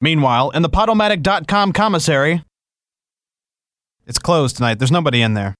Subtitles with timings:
[0.00, 2.42] Meanwhile, in the Podomatic.com commissary,
[4.06, 4.78] it's closed tonight.
[4.78, 5.54] There's nobody in there.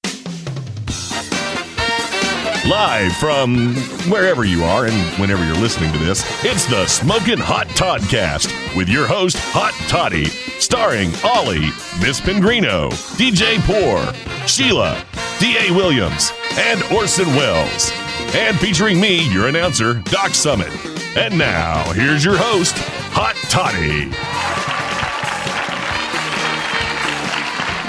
[2.69, 3.75] Live from
[4.11, 8.89] wherever you are and whenever you're listening to this, it's the Smoking Hot Toddcast with
[8.89, 11.71] your host, Hot Toddy, starring Ollie,
[12.01, 14.13] Miss Pingrino, DJ Poor,
[14.47, 15.05] Sheila,
[15.39, 15.73] D.A.
[15.75, 17.91] Williams, and Orson Welles.
[18.35, 20.71] And featuring me, your announcer, Doc Summit.
[21.17, 22.75] And now, here's your host,
[23.13, 24.11] Hot Toddy.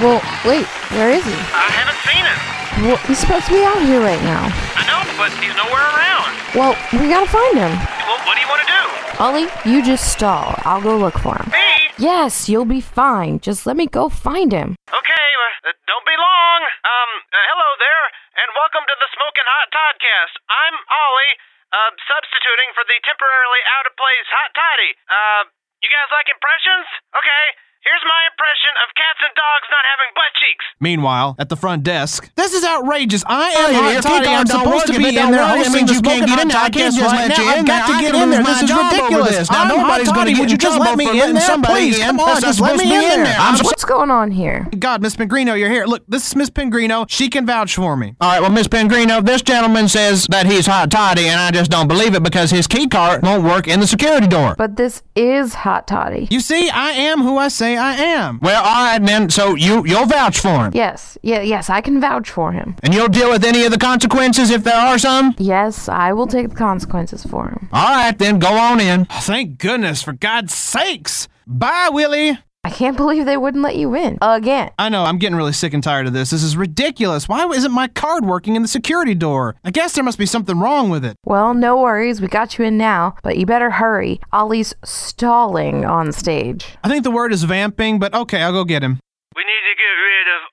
[0.02, 0.66] Well, wait,
[0.98, 1.32] where is he?
[1.32, 2.61] I haven't seen him.
[2.80, 4.48] Well, he's supposed to be out here right now.
[4.80, 6.32] I know, but he's nowhere around.
[6.56, 7.74] Well, we gotta find him.
[8.08, 8.82] Well, what do you want to do?
[9.22, 10.56] Ollie, you just stall.
[10.66, 11.52] I'll go look for him.
[11.52, 11.70] Me?
[12.02, 13.38] Yes, you'll be fine.
[13.38, 14.74] Just let me go find him.
[14.90, 15.28] Okay,
[15.70, 16.60] uh, don't be long.
[16.82, 18.06] Um, uh, hello there,
[18.42, 20.34] and welcome to the Smoking Hot Toddcast.
[20.50, 21.34] I'm Ollie,
[21.70, 24.92] uh, substituting for the temporarily out of place Hot Toddy.
[25.06, 25.44] Uh,
[25.86, 26.90] you guys like impressions?
[27.14, 27.44] Okay,
[27.84, 30.65] here's my impression of cats and dogs not having butt cheeks.
[30.79, 33.23] Meanwhile, at the front desk, this is outrageous.
[33.27, 34.27] I am Oh, Hot Toddy.
[34.27, 36.29] I'm supposed to be in don't there work, that hosting means the you can't get
[36.29, 36.57] Hot in there.
[36.57, 37.43] I can't just right let now.
[37.43, 38.43] you in I've got to get gonna in there.
[38.43, 39.51] This is ridiculous.
[39.51, 41.99] Now, nobody's going to get you just let me in there, please.
[41.99, 43.23] Come on, just let me in there.
[43.26, 43.38] there.
[43.40, 44.68] I'm I'm so- What's going on here?
[44.77, 45.85] God, Miss Pingrino, you're here.
[45.85, 47.05] Look, this is Miss Pingrino.
[47.10, 48.16] She can vouch for me.
[48.21, 51.71] All right, well, Miss Pingrino, this gentleman says that he's hot toddy, and I just
[51.71, 54.55] don't believe it because his key card won't work in the security door.
[54.57, 56.27] But this is Hot Toddy.
[56.31, 58.40] You see, I am who I say I am.
[58.41, 59.29] Well, all right, then.
[59.29, 62.76] So you you'll vouch for him, Yes, yeah, yes, I can vouch for him.
[62.84, 65.35] and you'll deal with any of the consequences if there are some.
[65.38, 67.69] Yes, I will take the consequences for him.
[67.73, 69.06] All right, then go on in.
[69.06, 71.28] Thank goodness, for God's sakes.
[71.47, 72.39] Bye, Willie.
[72.63, 74.72] I can't believe they wouldn't let you in again.
[74.78, 76.29] I know, I'm getting really sick and tired of this.
[76.29, 77.28] This is ridiculous.
[77.28, 79.56] Why isn't my card working in the security door?
[79.63, 81.16] I guess there must be something wrong with it.
[81.25, 84.19] Well, no worries, we got you in now, but you better hurry.
[84.31, 86.66] Ollie's stalling on stage.
[86.84, 89.00] I think the word is vamping, but okay, I'll go get him.
[89.35, 89.91] We need to get rid of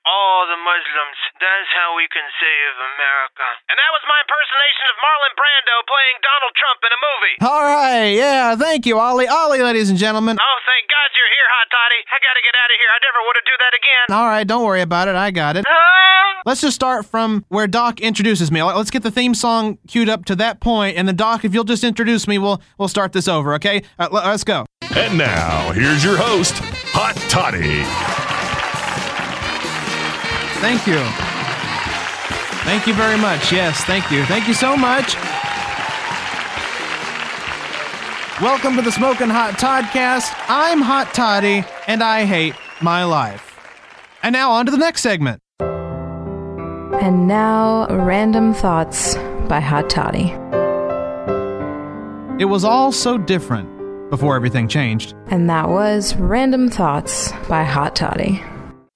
[0.09, 1.17] all the Muslims.
[1.37, 3.45] That's how we can save America.
[3.69, 7.35] And that was my impersonation of Marlon Brando playing Donald Trump in a movie.
[7.45, 9.29] All right, yeah, thank you, Ollie.
[9.29, 10.41] Ollie, ladies and gentlemen.
[10.41, 11.99] Oh, thank God you're here, Hot Toddy.
[12.09, 12.89] I gotta get out of here.
[12.89, 14.05] I never want to do that again.
[14.17, 15.15] All right, don't worry about it.
[15.15, 15.65] I got it.
[15.69, 16.41] Ah!
[16.45, 18.63] Let's just start from where Doc introduces me.
[18.63, 21.63] Let's get the theme song queued up to that point, and then Doc, if you'll
[21.63, 23.53] just introduce me, we'll we'll start this over.
[23.55, 23.83] Okay?
[23.99, 24.65] Uh, l- let's go.
[24.95, 26.53] And now, here's your host,
[26.93, 28.18] Hot Toddy.
[30.61, 30.99] Thank you.
[32.65, 33.51] Thank you very much.
[33.51, 34.25] Yes, thank you.
[34.25, 35.15] Thank you so much.
[38.41, 40.33] Welcome to the Smoking Hot Toddcast.
[40.47, 43.57] I'm Hot Toddy, and I hate my life.
[44.21, 45.41] And now on to the next segment.
[45.59, 49.15] And now, Random Thoughts
[49.47, 50.31] by Hot Toddy.
[52.41, 55.15] It was all so different before everything changed.
[55.27, 58.43] And that was Random Thoughts by Hot Toddy.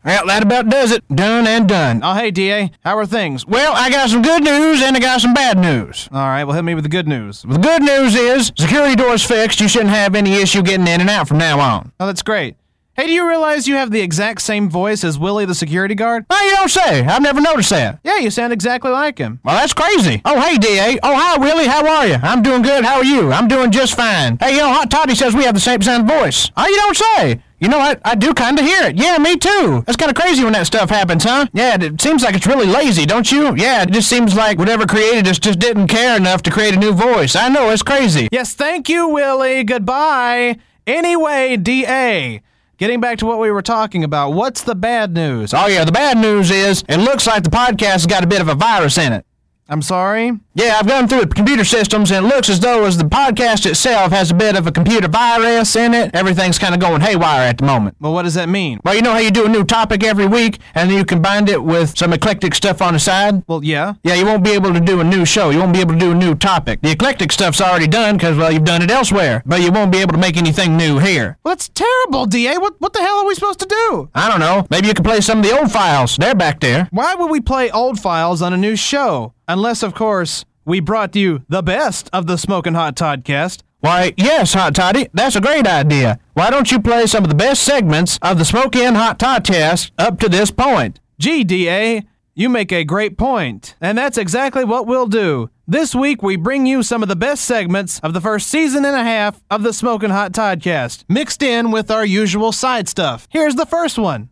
[0.05, 1.03] Well, that about does it.
[1.13, 2.01] Done and done.
[2.03, 3.45] Oh, hey, DA, how are things?
[3.47, 6.09] Well, I got some good news and I got some bad news.
[6.11, 7.41] All right, well, hit me with the good news.
[7.43, 9.61] The good news is security door's fixed.
[9.61, 11.91] You shouldn't have any issue getting in and out from now on.
[11.99, 12.57] Oh, that's great.
[12.95, 16.27] Hey, do you realize you have the exact same voice as Willie the security guard?
[16.29, 17.03] Oh, you don't say.
[17.03, 17.99] I've never noticed that.
[18.03, 19.39] Yeah, you sound exactly like him.
[19.43, 20.21] Well, that's crazy.
[20.25, 20.99] Oh, hey, DA.
[21.01, 21.65] Oh, hi, Willie.
[21.65, 22.17] How are you?
[22.21, 22.85] I'm doing good.
[22.85, 23.31] How are you?
[23.31, 24.37] I'm doing just fine.
[24.39, 26.51] Hey, you know, Hot Toddy says we have the same sound voice.
[26.55, 27.43] Oh, you don't say.
[27.63, 28.97] You know, I, I do kind of hear it.
[28.97, 29.83] Yeah, me too.
[29.85, 31.47] That's kind of crazy when that stuff happens, huh?
[31.53, 33.55] Yeah, it seems like it's really lazy, don't you?
[33.55, 36.77] Yeah, it just seems like whatever created us just didn't care enough to create a
[36.77, 37.37] new voice.
[37.37, 38.27] I know, it's crazy.
[38.33, 39.63] Yes, thank you, Willie.
[39.63, 40.57] Goodbye.
[40.85, 42.41] Anyway, DA,
[42.77, 45.53] getting back to what we were talking about, what's the bad news?
[45.53, 48.41] Oh, yeah, the bad news is it looks like the podcast has got a bit
[48.41, 49.25] of a virus in it.
[49.69, 50.31] I'm sorry.
[50.55, 53.65] Yeah, I've gone through the computer systems, and it looks as though as the podcast
[53.65, 56.13] itself has a bit of a computer virus in it.
[56.13, 57.95] Everything's kind of going haywire at the moment.
[57.99, 58.79] Well, what does that mean?
[58.83, 61.47] Well, you know how you do a new topic every week, and then you combine
[61.47, 63.43] it with some eclectic stuff on the side?
[63.47, 63.93] Well, yeah.
[64.03, 65.49] Yeah, you won't be able to do a new show.
[65.49, 66.81] You won't be able to do a new topic.
[66.81, 69.99] The eclectic stuff's already done because, well, you've done it elsewhere, but you won't be
[69.99, 71.37] able to make anything new here.
[71.43, 72.57] Well, that's terrible, DA.
[72.57, 74.09] What, what the hell are we supposed to do?
[74.13, 74.67] I don't know.
[74.69, 76.17] Maybe you can play some of the old files.
[76.17, 76.89] They're back there.
[76.91, 79.33] Why would we play old files on a new show?
[79.47, 83.61] Unless, of course, we brought you the best of the Smoking Hot Toddcast.
[83.81, 86.17] Why, yes, Hot Toddy, that's a great idea.
[86.35, 89.91] Why don't you play some of the best segments of the Smoking In Hot Toddcast
[89.97, 91.01] up to this point?
[91.19, 92.03] Gee, DA,
[92.33, 93.75] you make a great point.
[93.81, 95.49] And that's exactly what we'll do.
[95.67, 98.95] This week, we bring you some of the best segments of the first season and
[98.95, 103.27] a half of the Smoking Hot Toddcast, mixed in with our usual side stuff.
[103.29, 104.29] Here's the first one.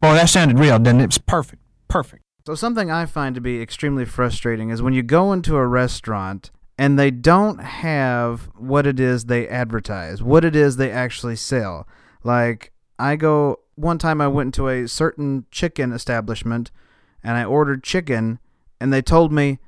[0.00, 1.04] Boy, that sounded real, didn't it?
[1.04, 1.62] It's perfect.
[1.88, 2.23] Perfect.
[2.46, 6.50] So something I find to be extremely frustrating is when you go into a restaurant
[6.76, 11.88] and they don't have what it is they advertise, what it is they actually sell.
[12.22, 16.70] Like I go one time I went into a certain chicken establishment
[17.22, 18.40] and I ordered chicken
[18.78, 19.58] and they told me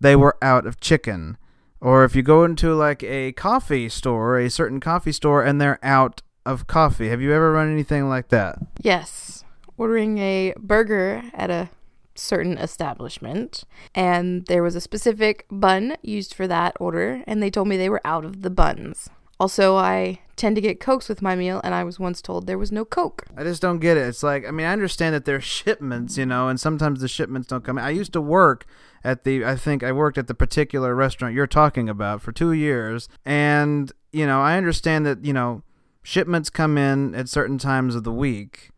[0.00, 1.36] they were out of chicken.
[1.82, 5.78] Or if you go into like a coffee store, a certain coffee store and they're
[5.82, 7.10] out of coffee.
[7.10, 8.58] Have you ever run anything like that?
[8.80, 9.44] Yes.
[9.76, 11.68] Ordering a burger at a
[12.14, 13.64] certain establishment,
[13.94, 17.88] and there was a specific bun used for that order, and they told me they
[17.88, 19.08] were out of the buns.
[19.40, 22.58] Also, I tend to get Cokes with my meal, and I was once told there
[22.58, 23.24] was no Coke.
[23.36, 24.06] I just don't get it.
[24.06, 27.48] It's like I mean, I understand that there's shipments, you know, and sometimes the shipments
[27.48, 27.76] don't come.
[27.78, 28.66] I used to work
[29.02, 32.52] at the I think I worked at the particular restaurant you're talking about for 2
[32.52, 35.62] years, and you know, I understand that, you know,
[36.02, 38.70] shipments come in at certain times of the week.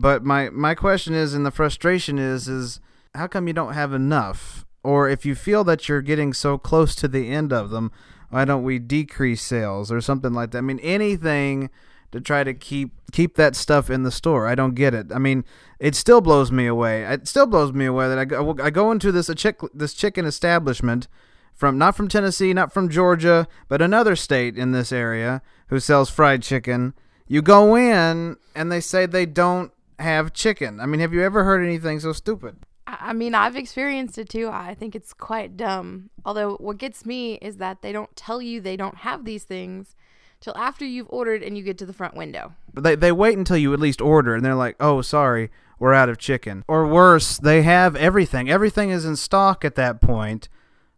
[0.00, 2.80] But my my question is and the frustration is is
[3.16, 4.64] how come you don't have enough?
[4.84, 7.90] Or if you feel that you're getting so close to the end of them,
[8.30, 10.58] why don't we decrease sales or something like that?
[10.58, 11.68] I mean, anything
[12.12, 14.46] to try to keep keep that stuff in the store.
[14.46, 15.08] I don't get it.
[15.12, 15.44] I mean,
[15.80, 17.02] it still blows me away.
[17.02, 19.94] It still blows me away that I go, I go into this a chick, this
[19.94, 21.08] chicken establishment
[21.54, 26.08] from not from Tennessee, not from Georgia, but another state in this area who sells
[26.08, 26.94] fried chicken.
[27.26, 30.80] You go in and they say they don't have chicken.
[30.80, 32.56] I mean, have you ever heard anything so stupid?
[32.86, 34.48] I mean, I've experienced it too.
[34.48, 36.08] I think it's quite dumb.
[36.24, 39.94] Although, what gets me is that they don't tell you they don't have these things
[40.40, 42.54] till after you've ordered and you get to the front window.
[42.72, 45.92] But they they wait until you at least order and they're like, "Oh, sorry, we're
[45.92, 48.48] out of chicken." Or worse, they have everything.
[48.48, 50.48] Everything is in stock at that point,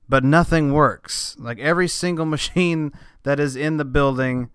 [0.08, 1.37] but nothing works.
[1.41, 2.93] Like every single machine
[3.25, 4.50] that is in the building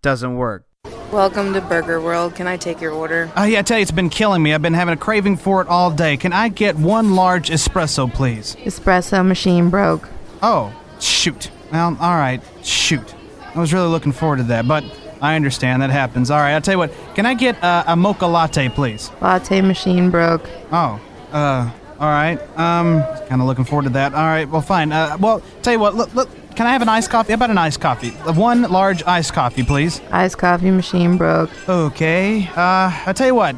[0.00, 0.64] doesn't work.
[1.12, 2.34] Welcome to Burger World.
[2.34, 3.32] Can I take your order?
[3.34, 4.52] Oh, yeah, I tell you, it's been killing me.
[4.52, 6.18] I've been having a craving for it all day.
[6.18, 8.56] Can I get one large espresso, please?
[8.56, 10.06] Espresso machine broke.
[10.42, 10.70] Oh,
[11.00, 11.50] shoot.
[11.72, 13.14] Well, all right, shoot.
[13.54, 14.84] I was really looking forward to that, but
[15.22, 16.30] I understand that happens.
[16.30, 16.92] All right, I'll tell you what.
[17.14, 19.10] Can I get uh, a mocha latte, please?
[19.22, 20.46] Latte machine broke.
[20.70, 21.00] Oh,
[21.32, 22.38] uh, all right.
[22.58, 24.12] Um, kind of looking forward to that.
[24.12, 24.92] All right, well, fine.
[24.92, 25.94] Uh, well, tell you what.
[25.94, 26.28] Look, look.
[26.58, 27.30] Can I have an iced coffee?
[27.30, 28.10] How about an iced coffee?
[28.26, 30.00] Uh, One large iced coffee, please.
[30.10, 31.50] Iced coffee machine broke.
[31.68, 32.48] Okay.
[32.48, 33.54] Uh, I tell you what.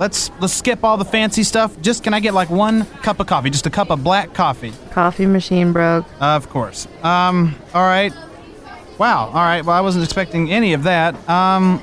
[0.00, 1.80] Let's let's skip all the fancy stuff.
[1.80, 3.48] Just can I get like one cup of coffee?
[3.50, 4.72] Just a cup of black coffee.
[4.90, 6.04] Coffee machine broke.
[6.20, 6.88] Of course.
[7.04, 7.54] Um.
[7.74, 8.12] All right.
[8.98, 9.26] Wow.
[9.26, 9.64] All right.
[9.64, 11.14] Well, I wasn't expecting any of that.
[11.28, 11.80] Um.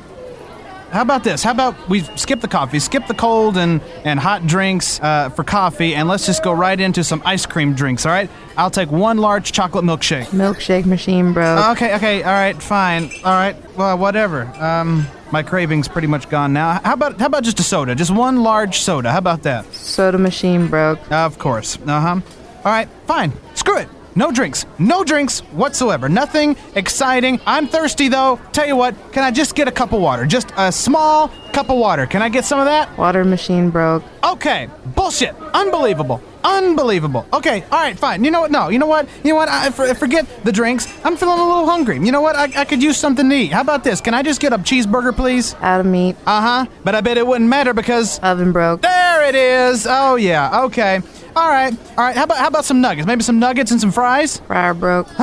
[0.91, 1.43] How about this?
[1.43, 5.43] How about we skip the coffee, skip the cold and, and hot drinks uh, for
[5.43, 8.29] coffee, and let's just go right into some ice cream drinks, all right?
[8.57, 10.25] I'll take one large chocolate milkshake.
[10.27, 11.69] Milkshake machine broke.
[11.77, 13.11] Okay, okay, all right, fine.
[13.23, 14.43] All right, well, whatever.
[14.61, 16.79] Um, my craving's pretty much gone now.
[16.83, 17.93] How about how about just a soda?
[17.93, 19.11] Just one large soda.
[19.11, 19.71] How about that?
[19.73, 20.99] Soda machine broke.
[21.11, 21.77] Of course.
[21.85, 22.21] Uh huh.
[22.65, 23.31] All right, fine.
[23.53, 23.87] Screw it.
[24.15, 24.65] No drinks.
[24.79, 26.09] No drinks whatsoever.
[26.09, 27.39] Nothing exciting.
[27.45, 28.39] I'm thirsty though.
[28.51, 30.25] Tell you what, can I just get a cup of water?
[30.25, 32.05] Just a small cup of water.
[32.05, 32.95] Can I get some of that?
[32.97, 34.03] Water machine broke.
[34.23, 34.67] Okay.
[34.95, 35.35] Bullshit.
[35.53, 36.21] Unbelievable.
[36.43, 37.25] Unbelievable.
[37.33, 37.63] Okay.
[37.63, 37.97] All right.
[37.97, 38.23] Fine.
[38.23, 38.51] You know what?
[38.51, 38.69] No.
[38.69, 39.07] You know what?
[39.23, 39.49] You know what?
[39.49, 40.87] I for, forget the drinks.
[41.03, 41.99] I'm feeling a little hungry.
[41.99, 42.35] You know what?
[42.35, 43.51] I, I could use something to eat.
[43.51, 43.99] How about this?
[44.01, 45.53] Can I just get a cheeseburger, please?
[45.61, 46.15] Out of meat.
[46.25, 46.65] Uh huh.
[46.83, 48.81] But I bet it wouldn't matter because Oven broke.
[48.81, 49.85] there it is.
[49.89, 50.63] Oh yeah.
[50.65, 51.01] Okay.
[51.35, 51.73] All right.
[51.97, 52.15] All right.
[52.15, 53.05] How about how about some nuggets?
[53.07, 54.37] Maybe some nuggets and some fries.
[54.41, 55.07] Fryer broke.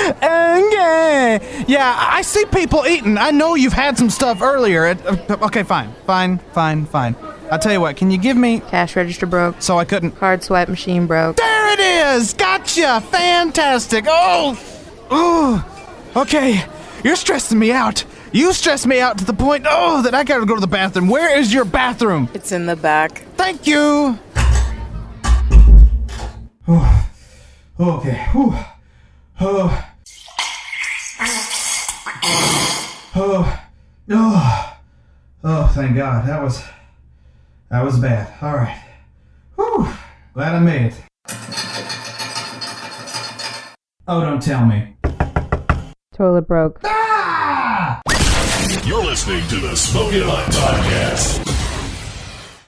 [0.00, 1.64] okay.
[1.68, 3.16] Yeah, I see people eating.
[3.18, 4.86] I know you've had some stuff earlier.
[4.86, 7.16] It- uh, Okay, fine, fine, fine, fine.
[7.50, 7.96] I'll tell you what.
[7.96, 8.60] Can you give me?
[8.60, 9.60] Cash register broke.
[9.62, 10.12] So I couldn't.
[10.12, 11.36] Card swipe machine broke.
[11.36, 11.80] There it
[12.16, 12.34] is.
[12.34, 13.00] Gotcha.
[13.10, 14.04] Fantastic.
[14.08, 14.58] Oh.
[15.10, 15.64] Oh.
[16.16, 16.64] Okay.
[17.02, 18.04] You're stressing me out.
[18.32, 21.08] You stress me out to the point, oh, that I gotta go to the bathroom.
[21.08, 22.28] Where is your bathroom?
[22.34, 23.24] It's in the back.
[23.40, 24.18] Thank you.
[26.68, 27.08] Oh,
[27.80, 28.26] okay.
[28.32, 28.54] Whew.
[29.40, 29.86] Oh.
[33.16, 33.60] Oh.
[34.10, 34.76] Oh.
[35.42, 36.28] Oh, thank God.
[36.28, 36.62] That was
[37.70, 38.30] that was bad.
[38.42, 38.84] All right.
[39.56, 39.88] Whew.
[40.34, 41.00] Glad I made it.
[44.06, 44.96] Oh, don't tell me.
[46.12, 46.80] Toilet broke.
[46.84, 48.02] Ah!
[48.84, 51.49] You're listening to the Smoking Hot Podcast.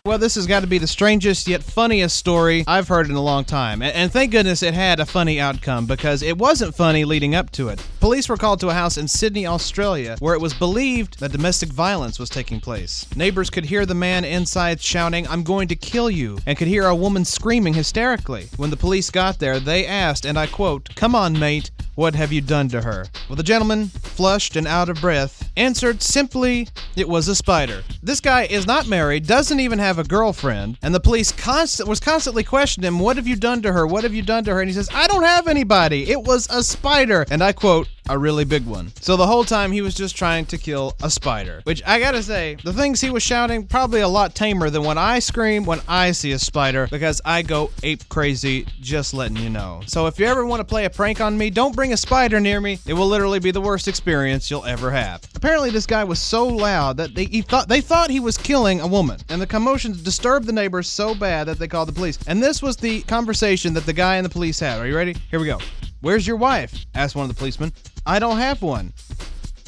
[0.05, 3.23] Well, this has got to be the strangest yet funniest story I've heard in a
[3.23, 3.83] long time.
[3.83, 7.69] And thank goodness it had a funny outcome because it wasn't funny leading up to
[7.69, 7.79] it.
[8.03, 11.69] Police were called to a house in Sydney, Australia, where it was believed that domestic
[11.69, 13.07] violence was taking place.
[13.15, 16.87] Neighbors could hear the man inside shouting, I'm going to kill you, and could hear
[16.87, 18.49] a woman screaming hysterically.
[18.57, 22.33] When the police got there, they asked, and I quote, Come on, mate, what have
[22.33, 23.07] you done to her?
[23.29, 26.67] Well, the gentleman, flushed and out of breath, answered simply,
[26.97, 27.85] It was a spider.
[28.03, 32.01] This guy is not married, doesn't even have a girlfriend, and the police constant was
[32.01, 33.87] constantly questioning him, What have you done to her?
[33.87, 34.61] What have you done to her?
[34.61, 36.11] And he says, I don't have anybody.
[36.11, 37.27] It was a spider.
[37.31, 38.93] And I quote, a really big one.
[39.01, 41.61] So the whole time he was just trying to kill a spider.
[41.65, 44.99] Which I gotta say, the things he was shouting probably a lot tamer than when
[44.99, 48.67] I scream when I see a spider because I go ape crazy.
[48.81, 49.83] Just letting you know.
[49.87, 52.41] So if you ever want to play a prank on me, don't bring a spider
[52.41, 52.79] near me.
[52.87, 55.23] It will literally be the worst experience you'll ever have.
[55.35, 58.81] Apparently, this guy was so loud that they he thought they thought he was killing
[58.81, 62.19] a woman, and the commotion disturbed the neighbors so bad that they called the police.
[62.27, 64.81] And this was the conversation that the guy and the police had.
[64.81, 65.17] Are you ready?
[65.31, 65.59] Here we go.
[66.03, 66.85] Where's your wife?
[66.97, 67.73] asked one of the policemen.
[68.05, 68.93] I don't have one.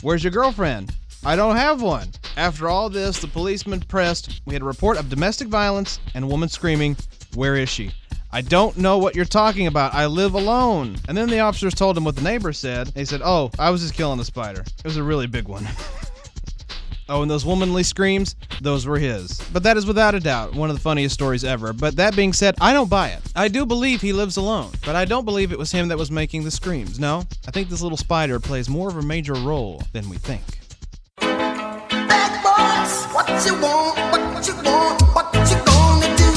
[0.03, 0.93] Where's your girlfriend?
[1.25, 2.09] I don't have one.
[2.37, 4.43] After all this, the policeman pressed.
[4.45, 6.97] We had a report of domestic violence and a woman screaming,
[7.37, 7.93] Where is she?
[8.33, 9.95] I don't know what you're talking about.
[9.95, 10.97] I live alone.
[11.07, 12.89] And then the officers told him what the neighbor said.
[12.89, 14.63] They said, Oh, I was just killing a spider.
[14.63, 15.69] It was a really big one.
[17.09, 19.39] Oh, and those womanly screams, those were his.
[19.53, 21.73] But that is without a doubt one of the funniest stories ever.
[21.75, 23.21] But that being said, I don't buy it.
[23.37, 26.11] I do believe he lives alone, but I don't believe it was him that was
[26.11, 26.99] making the screams.
[26.99, 30.43] No, I think this little spider plays more of a major role than we think.
[31.21, 33.99] Bad boys, what you want,
[34.35, 36.31] what you want, what you gonna do?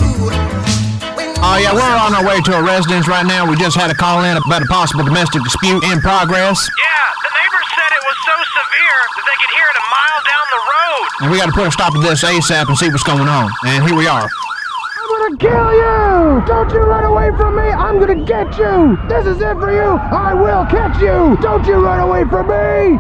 [1.16, 3.50] When Oh, yeah, we're on our way to a residence right now.
[3.50, 7.30] We just had a call in about a possible domestic dispute in progress, Yeah, the
[7.30, 7.37] neighbors
[7.76, 11.04] said it was so severe that they could hear it a mile down the road.
[11.22, 13.50] and we got to put a stop to this ASAP and see what's going on.
[13.66, 14.28] And here we are.
[14.28, 16.46] I'm gonna kill you!
[16.46, 17.64] Don't you run away from me!
[17.64, 18.98] I'm gonna get you!
[19.08, 19.96] This is it for you!
[19.96, 21.38] I will catch you!
[21.42, 23.00] Don't you run away from me!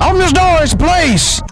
[0.00, 1.42] Open this door, it's the police!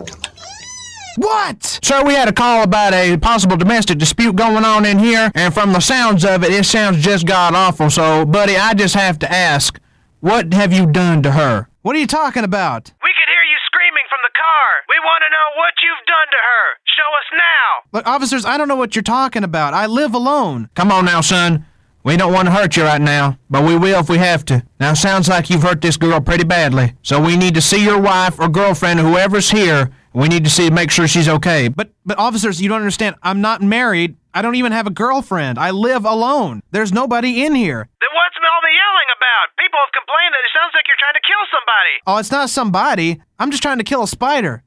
[1.17, 1.81] What?
[1.83, 5.53] Sir, we had a call about a possible domestic dispute going on in here, and
[5.53, 7.91] from the sounds of it, it sounds just god awful.
[7.91, 9.79] So, buddy, I just have to ask,
[10.21, 11.69] what have you done to her?
[11.83, 12.93] What are you talking about?
[13.03, 14.69] We could hear you screaming from the car.
[14.89, 16.65] We want to know what you've done to her.
[16.87, 17.99] Show us now.
[17.99, 19.75] Look, officers, I don't know what you're talking about.
[19.75, 20.69] I live alone.
[20.77, 21.67] Come on now, son.
[22.05, 24.65] We don't want to hurt you right now, but we will if we have to.
[24.79, 26.95] Now, sounds like you've hurt this girl pretty badly.
[27.03, 29.91] So we need to see your wife or girlfriend or whoever's here.
[30.15, 31.67] We need to see make sure she's okay.
[31.67, 33.17] But But but officers, you don't understand.
[33.25, 34.15] I'm not married.
[34.35, 35.59] I don't even have a girlfriend.
[35.59, 36.62] I live alone.
[36.71, 37.89] There's nobody in here.
[38.01, 39.47] Then what's all the yelling about?
[39.57, 41.95] People have complained that it sounds like you're trying to kill somebody.
[42.07, 43.21] Oh, it's not somebody.
[43.38, 44.62] I'm just trying to kill a spider.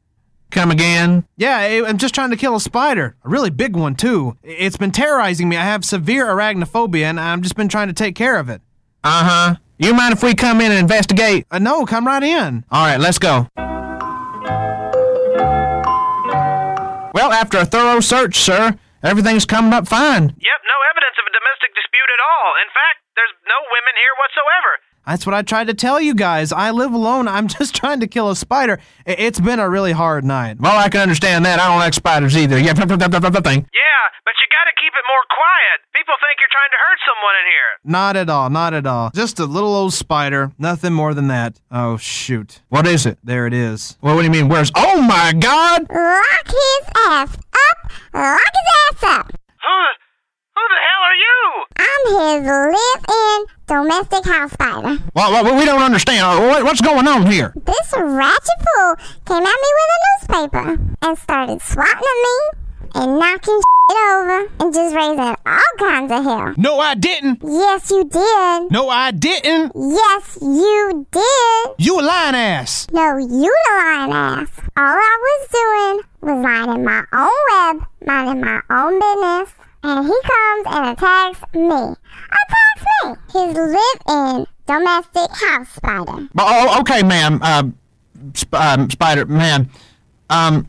[0.52, 1.26] come again.
[1.36, 3.16] Yeah, I- I'm just trying to kill a spider.
[3.26, 4.38] A really big one, too.
[4.44, 5.58] It's been terrorizing me.
[5.58, 8.62] I have severe arachnophobia, and I've just been trying to take care of it.
[9.04, 9.56] Uh huh.
[9.78, 11.46] You mind if we come in and investigate?
[11.52, 12.64] Uh, no, come right in.
[12.72, 13.48] All right, let's go.
[17.16, 20.24] Well, after a thorough search, sir, everything's coming up fine.
[20.36, 22.50] Yep, no evidence of a domestic dispute at all.
[22.60, 24.72] In fact, there's no women here whatsoever.
[25.06, 26.52] That's what I tried to tell you guys.
[26.52, 27.28] I live alone.
[27.28, 28.80] I'm just trying to kill a spider.
[29.06, 30.60] It's been a really hard night.
[30.60, 31.60] Well, I can understand that.
[31.60, 32.58] I don't like spiders either.
[32.58, 33.62] Yeah, thing.
[33.74, 35.78] Yeah, but you gotta keep it more quiet.
[35.94, 37.92] People think you're trying to hurt someone in here.
[37.92, 39.12] Not at all, not at all.
[39.14, 40.52] Just a little old spider.
[40.58, 41.60] Nothing more than that.
[41.72, 42.62] Oh, shoot.
[42.70, 43.20] What is it?
[43.24, 43.98] There it is.
[44.02, 44.50] Well, what do you mean?
[44.50, 44.72] Where's?
[44.76, 45.86] Oh my God!
[45.90, 47.92] Rock his ass up.
[48.14, 49.32] Rock his ass up.
[49.64, 49.86] Who,
[50.56, 51.38] who the hell are you?
[51.78, 52.04] I'm
[52.42, 54.98] his live-in domestic house spider.
[55.14, 56.24] Well, well, we don't understand.
[56.26, 57.54] Uh, What, what's going on here?
[57.66, 58.96] This ratchet fool
[59.26, 62.38] came at me with a newspaper and started swatting at me
[62.96, 66.54] and knocking shit over and just raising all kinds of hell.
[66.58, 67.40] No, I didn't.
[67.44, 68.72] Yes, you did.
[68.72, 69.74] No, I didn't.
[69.76, 71.70] Yes, you did.
[71.78, 72.88] You a lying ass.
[72.92, 74.50] No, you the lying ass.
[74.78, 79.54] All I was doing was minding my own web, minding my own business,
[79.88, 81.96] and he comes and attacks me.
[82.42, 83.16] Attacks me.
[83.34, 86.28] His live-in domestic house spider.
[86.38, 87.40] Oh, okay, ma'am.
[87.42, 87.64] Uh,
[88.34, 89.70] sp- um, spider, man.
[90.30, 90.68] Um,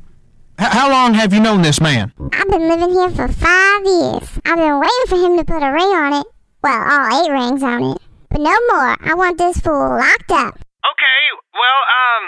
[0.60, 2.12] h- how long have you known this man?
[2.32, 4.28] I've been living here for five years.
[4.44, 6.26] I've been waiting for him to put a ring on it.
[6.62, 7.98] Well, all eight rings on it.
[8.28, 8.96] But no more.
[9.00, 10.54] I want this fool locked up.
[10.56, 11.20] Okay,
[11.54, 12.22] well, um,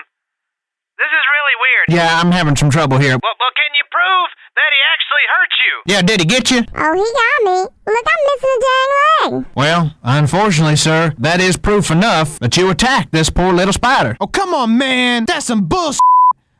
[0.98, 1.86] this is really weird.
[1.98, 3.16] Yeah, I'm having some trouble here.
[3.22, 5.72] Well, well, can you prove that he actually hurt you?
[5.94, 6.58] Yeah, did he get you?
[6.74, 7.58] Oh, he got me.
[7.86, 8.90] Look, I'm missing a dang
[9.32, 9.46] leg.
[9.54, 14.16] Well, unfortunately, sir, that is proof enough that you attacked this poor little spider.
[14.20, 15.24] Oh, come on, man.
[15.26, 16.00] That's some bullshit.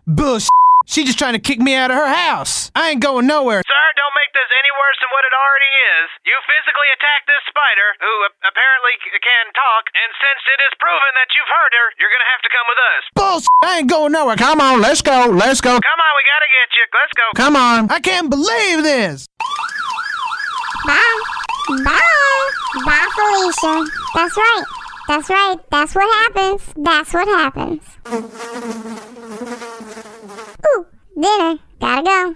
[0.07, 0.49] Bullshit.
[0.89, 2.73] She just trying to kick me out of her house.
[2.73, 3.61] I ain't going nowhere.
[3.61, 6.07] Sir, don't make this any worse than what it already is.
[6.25, 10.73] You physically attacked this spider, who a- apparently c- can talk, and since it is
[10.81, 13.03] proven that you've hurt her, you're gonna have to come with us.
[13.13, 13.53] Bullshit.
[13.69, 14.41] I ain't going nowhere.
[14.41, 15.77] Come on, let's go, let's go.
[15.77, 16.85] Come on, we gotta get you.
[16.89, 17.27] Let's go.
[17.37, 17.81] Come on.
[17.93, 19.29] I can't believe this.
[20.89, 21.21] Bye.
[21.85, 22.45] Bye.
[22.89, 23.85] Bye, Felicia.
[24.17, 24.65] That's right.
[25.09, 25.57] That's right.
[25.69, 26.63] That's what happens.
[26.81, 27.85] That's what happens.
[31.19, 31.59] Ooh, dinner.
[31.81, 32.35] Gotta go.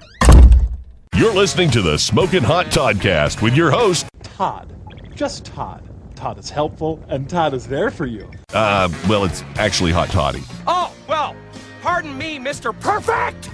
[1.15, 4.73] You're listening to the Smoking Hot Toddcast with your host, Todd.
[5.15, 5.89] Just Todd.
[6.17, 8.31] Todd is helpful, and Todd is there for you.
[8.53, 10.43] Uh, well, it's actually Hot Toddy.
[10.67, 11.37] Oh, well,
[11.81, 12.79] pardon me, Mr.
[12.79, 13.51] Perfect!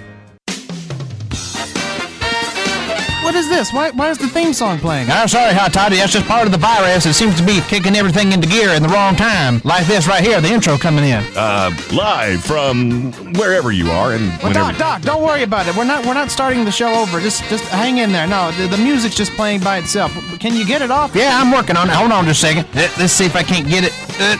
[3.28, 3.75] What is this?
[3.75, 5.11] Why, why is the theme song playing?
[5.11, 5.97] I'm sorry, Hot Toddy.
[5.97, 7.04] That's just part of the virus.
[7.04, 9.61] It seems to be kicking everything into gear in the wrong time.
[9.64, 11.23] Like this right here, the intro coming in.
[11.37, 14.73] Uh, live from wherever you are and Well, whenever.
[14.73, 15.76] Doc, Doc, don't worry about it.
[15.76, 17.20] We're not we're not starting the show over.
[17.20, 18.26] Just just hang in there.
[18.26, 20.11] No, the, the music's just playing by itself.
[20.40, 21.14] Can you get it off?
[21.14, 21.92] Yeah, I'm working on it.
[21.92, 22.66] Hold on just a second.
[22.75, 23.92] Let- Let's see if I can't get it.
[24.18, 24.38] Uh,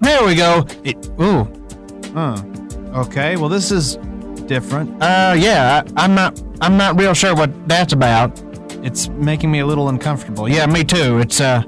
[0.00, 0.66] there we go.
[0.84, 1.48] It, Ooh.
[2.12, 2.42] Huh.
[3.06, 3.36] Okay.
[3.36, 3.96] Well, this is
[4.48, 4.90] different.
[5.02, 6.42] uh, yeah, I, I'm not.
[6.60, 8.42] I'm not real sure what that's about.
[8.84, 10.48] It's making me a little uncomfortable.
[10.48, 11.18] Yeah, me too.
[11.18, 11.62] It's uh,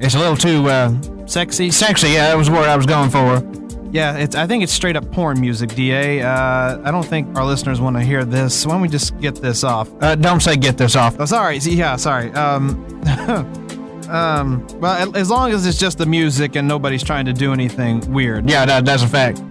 [0.00, 0.94] it's a little too uh,
[1.26, 1.70] Sexy.
[1.70, 2.08] sexy.
[2.08, 3.42] Yeah, that was what I was going for.
[3.92, 4.34] Yeah, it's.
[4.34, 6.20] I think it's straight up porn music, Da.
[6.22, 8.66] Uh, I don't think our listeners want to hear this.
[8.66, 9.88] Why don't we just get this off?
[10.02, 11.16] Uh, don't say get this off.
[11.20, 11.58] Oh, sorry.
[11.58, 12.30] Yeah, sorry.
[12.32, 12.84] Um,
[14.08, 14.66] um.
[14.80, 18.50] Well, as long as it's just the music and nobody's trying to do anything weird.
[18.50, 19.42] Yeah, that, that's a fact.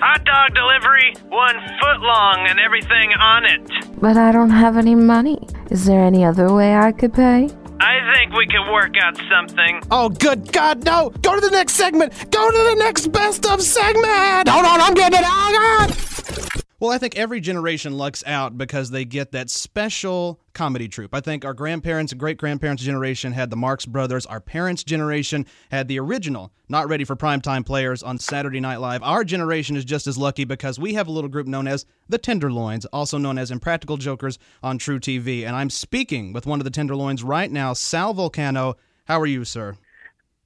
[0.00, 4.00] Hot dog delivery, one foot long and everything on it.
[4.00, 5.46] But I don't have any money.
[5.70, 7.50] Is there any other way I could pay?
[7.80, 9.82] I think we can work out something.
[9.90, 11.10] Oh, good God, no!
[11.22, 12.12] Go to the next segment.
[12.30, 14.48] Go to the next best of segment.
[14.48, 15.24] Hold on, I'm getting it.
[15.26, 16.59] Oh, God.
[16.80, 21.14] Well, I think every generation lucks out because they get that special comedy troupe.
[21.14, 24.24] I think our grandparents and great grandparents' generation had the Marx Brothers.
[24.24, 29.02] Our parents' generation had the original, not ready for primetime players on Saturday Night Live.
[29.02, 32.16] Our generation is just as lucky because we have a little group known as the
[32.16, 35.44] Tenderloins, also known as Impractical Jokers on truTV.
[35.46, 38.76] And I'm speaking with one of the Tenderloins right now, Sal Vulcano.
[39.04, 39.76] How are you, sir?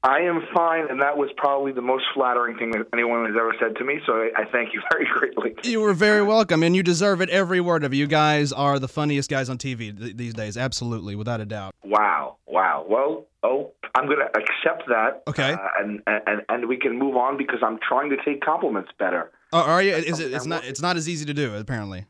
[0.05, 3.55] I am fine, and that was probably the most flattering thing that anyone has ever
[3.59, 4.01] said to me.
[4.05, 5.57] So I, I thank you very greatly.
[5.65, 7.95] You were very welcome, and you deserve it, every word of.
[7.95, 11.75] You guys are the funniest guys on TV th- these days, absolutely, without a doubt.
[11.83, 12.85] Wow, wow.
[12.87, 15.23] Well, oh, I'm going to accept that.
[15.27, 15.53] Okay.
[15.53, 19.33] Uh, and, and and we can move on because I'm trying to take compliments better.
[19.55, 19.95] Oh, are you?
[19.95, 20.35] Is it?
[20.35, 20.67] It's not.
[20.67, 22.05] It's not as easy to do, apparently.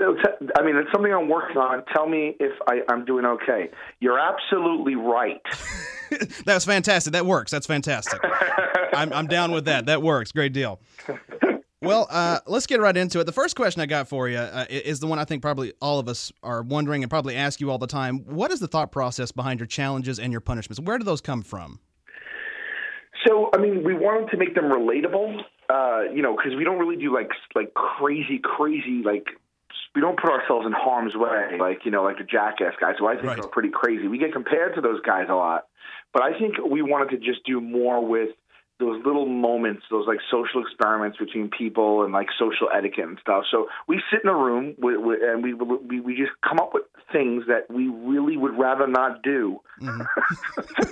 [0.00, 1.82] I mean, it's something I'm working on.
[1.92, 3.70] Tell me if I, I'm doing okay.
[4.00, 5.40] You're absolutely right.
[6.46, 7.12] That was fantastic.
[7.12, 7.50] That works.
[7.50, 8.20] That's fantastic.
[8.94, 9.86] I'm, I'm down with that.
[9.86, 10.32] That works.
[10.32, 10.80] Great deal.
[11.80, 13.24] Well, uh, let's get right into it.
[13.24, 16.00] The first question I got for you uh, is the one I think probably all
[16.00, 18.18] of us are wondering and probably ask you all the time.
[18.26, 20.80] What is the thought process behind your challenges and your punishments?
[20.80, 21.78] Where do those come from?
[23.26, 25.40] So, I mean, we wanted to make them relatable,
[25.70, 29.26] uh, you know, because we don't really do like like crazy, crazy like
[29.94, 33.06] we don't put ourselves in harm's way, like you know, like the jackass guys, who
[33.06, 33.38] I think Right.
[33.40, 34.06] are pretty crazy.
[34.08, 35.64] We get compared to those guys a lot,
[36.12, 38.30] but I think we wanted to just do more with
[38.80, 43.42] those little moments, those like social experiments between people and like social etiquette and stuff.
[43.50, 46.70] So we sit in a room with, with, and we, we we just come up
[46.74, 49.58] with things that we really would rather not do.
[49.82, 50.82] Mm-hmm.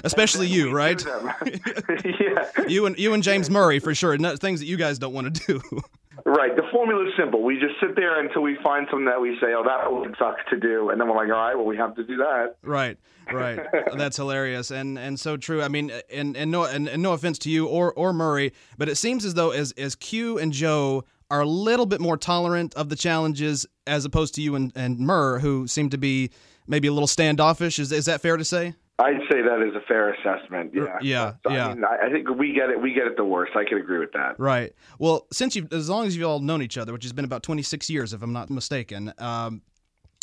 [0.04, 1.02] Especially you, right?
[2.04, 2.66] yeah.
[2.68, 4.18] You and you and James Murray for sure.
[4.18, 5.80] No, things that you guys don't want to do.
[6.24, 6.54] Right.
[6.56, 7.42] The formula is simple.
[7.42, 10.36] We just sit there until we find something that we say, "Oh, that would suck
[10.50, 12.98] to do," and then we're like, "All right, well, we have to do that." Right,
[13.32, 13.60] right.
[13.96, 15.62] That's hilarious and and so true.
[15.62, 18.88] I mean, and and no and, and no offense to you or or Murray, but
[18.88, 22.74] it seems as though as as Q and Joe are a little bit more tolerant
[22.74, 26.30] of the challenges as opposed to you and and Murr, who seem to be
[26.66, 27.78] maybe a little standoffish.
[27.78, 28.74] Is is that fair to say?
[29.00, 30.72] I'd say that is a fair assessment.
[30.74, 30.98] Yeah.
[31.00, 31.68] Yeah, So, yeah.
[31.68, 32.80] I, mean, I think we get it.
[32.80, 33.52] We get it the worst.
[33.56, 34.38] I can agree with that.
[34.38, 34.72] Right.
[34.98, 37.42] Well, since you, as long as you've all known each other, which has been about
[37.42, 39.62] 26 years, if I'm not mistaken, um,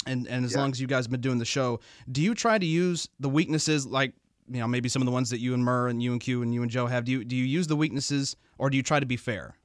[0.05, 1.79] and and as long as you guys have been doing the show,
[2.11, 4.13] do you try to use the weaknesses like
[4.49, 6.43] you know maybe some of the ones that you and Murr and you and Q
[6.43, 7.03] and you and Joe have?
[7.03, 9.55] Do you do you use the weaknesses or do you try to be fair?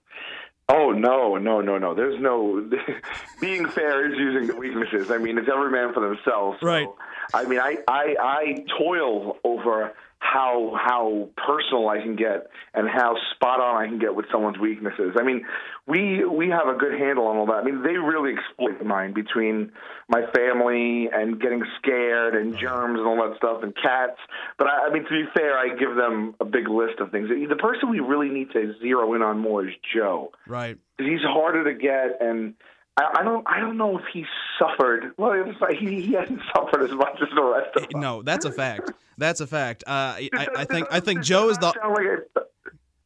[0.68, 1.94] Oh no, no, no, no.
[1.94, 2.68] There's no
[3.40, 5.10] being fair is using the weaknesses.
[5.10, 6.58] I mean, it's every man for themselves.
[6.60, 6.88] So, Right.
[7.34, 9.92] I mean, I, I I toil over
[10.22, 14.58] how how personal I can get and how spot on I can get with someone's
[14.58, 15.16] weaknesses.
[15.18, 15.44] I mean,
[15.86, 17.54] we we have a good handle on all that.
[17.54, 19.72] I mean, they really exploit mine between
[20.08, 24.18] my family and getting scared and germs and all that stuff and cats.
[24.58, 27.28] But I, I mean, to be fair, I give them a big list of things.
[27.28, 30.78] The person we really need to zero in on more is Joe Right.
[30.98, 32.54] he's harder to get and
[32.96, 34.24] I, I don't I don't know if he
[34.58, 37.88] suffered well it's like he, he hasn't suffered as much as the rest of us.
[37.94, 38.92] No, that's a fact.
[39.18, 39.84] That's a fact.
[39.86, 41.72] Uh, I, I think I think Joe is the.
[41.72, 42.40] Sound like a,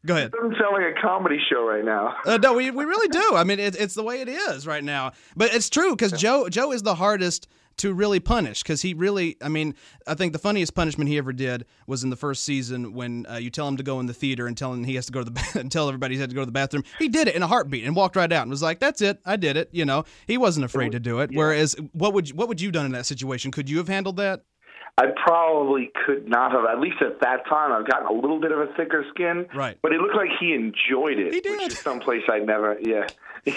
[0.07, 0.27] Go ahead.
[0.27, 2.15] it doesn't sound like a comedy show right now.
[2.25, 3.33] Uh, no, we, we really do.
[3.35, 5.13] I mean, it, it's the way it is right now.
[5.37, 9.37] But it's true because Joe Joe is the hardest to really punish because he really.
[9.43, 9.75] I mean,
[10.07, 13.37] I think the funniest punishment he ever did was in the first season when uh,
[13.37, 15.21] you tell him to go in the theater and tell him he has to go
[15.21, 16.85] to the ba- and tell everybody he had to go to the bathroom.
[16.99, 19.19] He did it in a heartbeat and walked right out and was like, "That's it,
[19.25, 21.31] I did it." You know, he wasn't afraid to do it.
[21.33, 23.51] Whereas, what would you, what would you done in that situation?
[23.51, 24.43] Could you have handled that?
[24.99, 26.65] I probably could not have.
[26.65, 29.47] At least at that time, I've gotten a little bit of a thicker skin.
[29.55, 29.77] Right.
[29.83, 31.35] But it looked like he enjoyed it.
[31.35, 31.61] He did.
[31.61, 32.79] Which is someplace I never.
[32.81, 33.07] Yeah.
[33.47, 33.53] Yeah.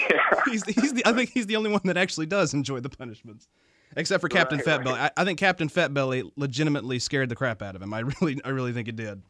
[0.46, 3.48] he's, he's the, I think he's the only one that actually does enjoy the punishments.
[3.96, 4.84] Except for Captain Right, Fat right.
[4.84, 5.00] Belly.
[5.00, 7.92] I, I think Captain Fat Belly legitimately scared the crap out of him.
[7.92, 9.22] I really I really think it did.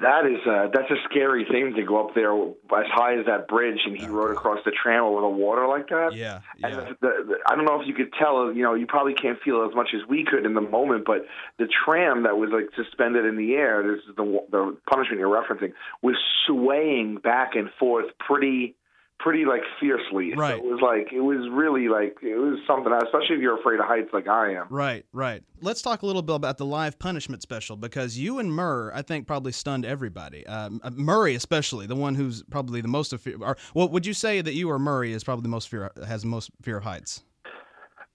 [0.00, 3.48] That is uh, that's a scary thing to go up there as high as that
[3.48, 6.14] bridge, and he rode across the tram over the water like that.
[6.14, 8.52] Yeah, And the, the, the, I don't know if you could tell.
[8.52, 11.26] You know, you probably can't feel as much as we could in the moment, but
[11.58, 15.34] the tram that was like suspended in the air, this is the the punishment you're
[15.34, 16.14] referencing, was
[16.46, 18.76] swaying back and forth pretty
[19.18, 20.30] pretty like fiercely.
[20.34, 20.56] So Right.
[20.56, 23.86] it was like it was really like it was something, especially if you're afraid of
[23.86, 24.66] heights like I am.
[24.70, 25.42] Right, right.
[25.60, 29.02] Let's talk a little bit about the live punishment special because you and Murr, I
[29.02, 30.46] think, probably stunned everybody.
[30.46, 33.36] Um, uh, Murray, especially, the one who's probably the most of fear.
[33.40, 36.22] Or, well, would you say that you or Murray is probably the most fear has
[36.22, 37.24] the most fear of heights?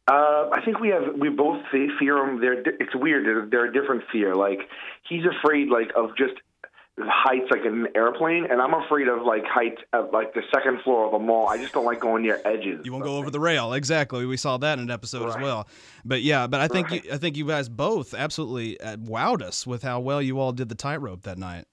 [0.09, 2.41] Uh, I think we have we both fear them.
[2.41, 3.25] They're it's weird.
[3.25, 4.35] They're, they're a different fear.
[4.35, 4.59] Like
[5.07, 6.33] he's afraid like of just
[6.99, 10.81] heights like in an airplane, and I'm afraid of like heights at like the second
[10.83, 11.47] floor of a mall.
[11.47, 12.85] I just don't like going near edges.
[12.85, 13.73] You won't go over the rail.
[13.73, 14.25] Exactly.
[14.25, 15.67] We saw that in an episode as well.
[16.05, 19.65] But yeah, but I think you, I think you guys both absolutely uh, wowed us
[19.65, 21.65] with how well you all did the tightrope that night.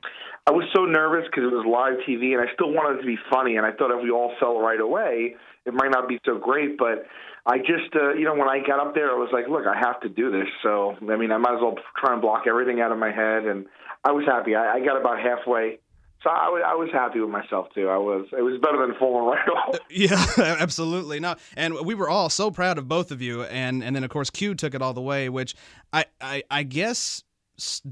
[0.47, 3.07] I was so nervous because it was live TV, and I still wanted it to
[3.07, 3.57] be funny.
[3.57, 6.79] And I thought if we all fell right away, it might not be so great.
[6.79, 7.05] But
[7.51, 9.77] I just, uh, you know, when I got up there, I was like, look, I
[9.77, 10.47] have to do this.
[10.63, 13.45] So I mean, I might as well try and block everything out of my head.
[13.45, 13.67] And
[14.05, 14.55] I was happy.
[14.55, 15.81] I, I got about halfway.
[16.23, 17.89] So I was, happy with myself too.
[17.89, 18.27] I was.
[18.37, 19.79] It was better than falling right off.
[19.91, 21.19] Yeah, absolutely.
[21.19, 24.11] No, and we were all so proud of both of you, and and then of
[24.11, 25.57] course Q took it all the way, which
[25.93, 27.25] I I, I guess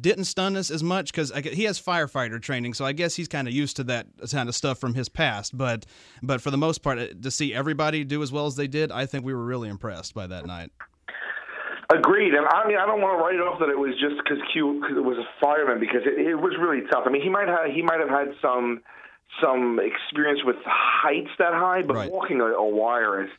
[0.00, 3.48] didn't stun us as much because he has firefighter training, so I guess he's kind
[3.48, 5.56] of used to that kind of stuff from his past.
[5.56, 5.86] But
[6.22, 8.90] but for the most part, uh, to see everybody do as well as they did,
[8.92, 10.70] I think we were really impressed by that night.
[11.90, 14.16] Agreed, and I mean I don't want to write it off that it was just
[14.22, 17.04] because Q cause it was a fireman because it, it was really tough.
[17.06, 18.82] I mean he might have he might have had some
[19.40, 23.30] some experience with heights that high, but walking a, a wire is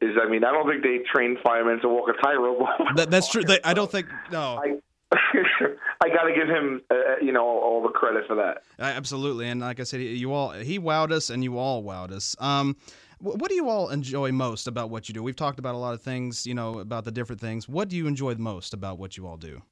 [0.00, 2.64] is I mean I don't think they train firemen to walk a tightrope.
[2.96, 3.44] That, that's true.
[3.44, 4.56] They, I don't think no.
[4.56, 4.80] I,
[5.12, 8.62] I got to give him uh, you know all the credit for that.
[8.78, 12.10] Uh, Absolutely, and like I said, you all he wowed us, and you all wowed
[12.12, 12.36] us.
[12.38, 12.76] Um,
[13.18, 15.22] wh- what do you all enjoy most about what you do?
[15.22, 17.68] We've talked about a lot of things, you know, about the different things.
[17.68, 19.62] What do you enjoy the most about what you all do?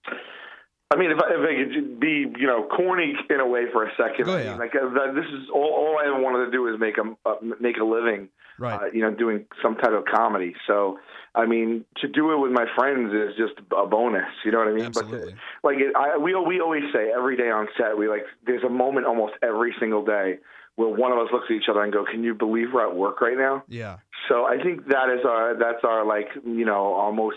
[0.93, 3.85] I mean, if I, if I could be, you know, corny in a way for
[3.85, 6.67] a second, I mean, like uh, this is all, all I ever wanted to do
[6.73, 8.81] is make a uh, make a living, Right.
[8.81, 10.55] uh, you know, doing some type of comedy.
[10.69, 10.99] So,
[11.37, 14.25] I mean, to do it with my friends is just a bonus.
[14.45, 14.87] You know what I mean?
[14.87, 15.35] Absolutely.
[15.63, 18.65] But like, it, I, we we always say every day on set, we like there's
[18.65, 20.39] a moment almost every single day
[20.77, 22.97] where one of us looks at each other and go, "Can you believe we're at
[22.97, 23.99] work right now?" Yeah.
[24.29, 27.37] So I think that is our that's our like you know our most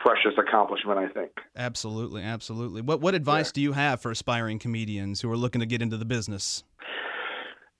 [0.00, 0.98] precious accomplishment.
[0.98, 1.30] I think.
[1.54, 2.82] Absolutely, absolutely.
[2.82, 5.96] What what advice do you have for aspiring comedians who are looking to get into
[5.96, 6.64] the business?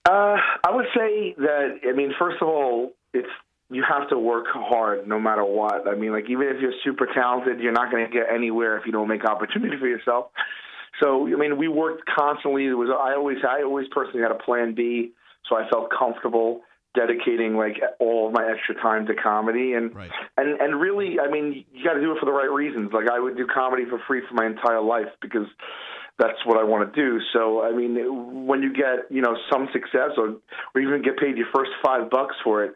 [0.07, 1.79] Uh, I would say that.
[1.87, 3.27] I mean, first of all, it's
[3.69, 5.87] you have to work hard no matter what.
[5.87, 8.85] I mean, like even if you're super talented, you're not going to get anywhere if
[8.85, 10.27] you don't make opportunity for yourself.
[11.01, 12.65] So, I mean, we worked constantly.
[12.65, 15.11] There was I always I always personally had a plan B,
[15.49, 16.61] so I felt comfortable
[16.95, 20.09] dedicating like all of my extra time to comedy and right.
[20.37, 22.91] and and really, I mean, you got to do it for the right reasons.
[22.93, 25.45] Like I would do comedy for free for my entire life because
[26.17, 27.19] that's what I want to do.
[27.33, 30.37] So, I mean, when you get you know some success or
[30.73, 32.73] or even get paid your first five bucks for it,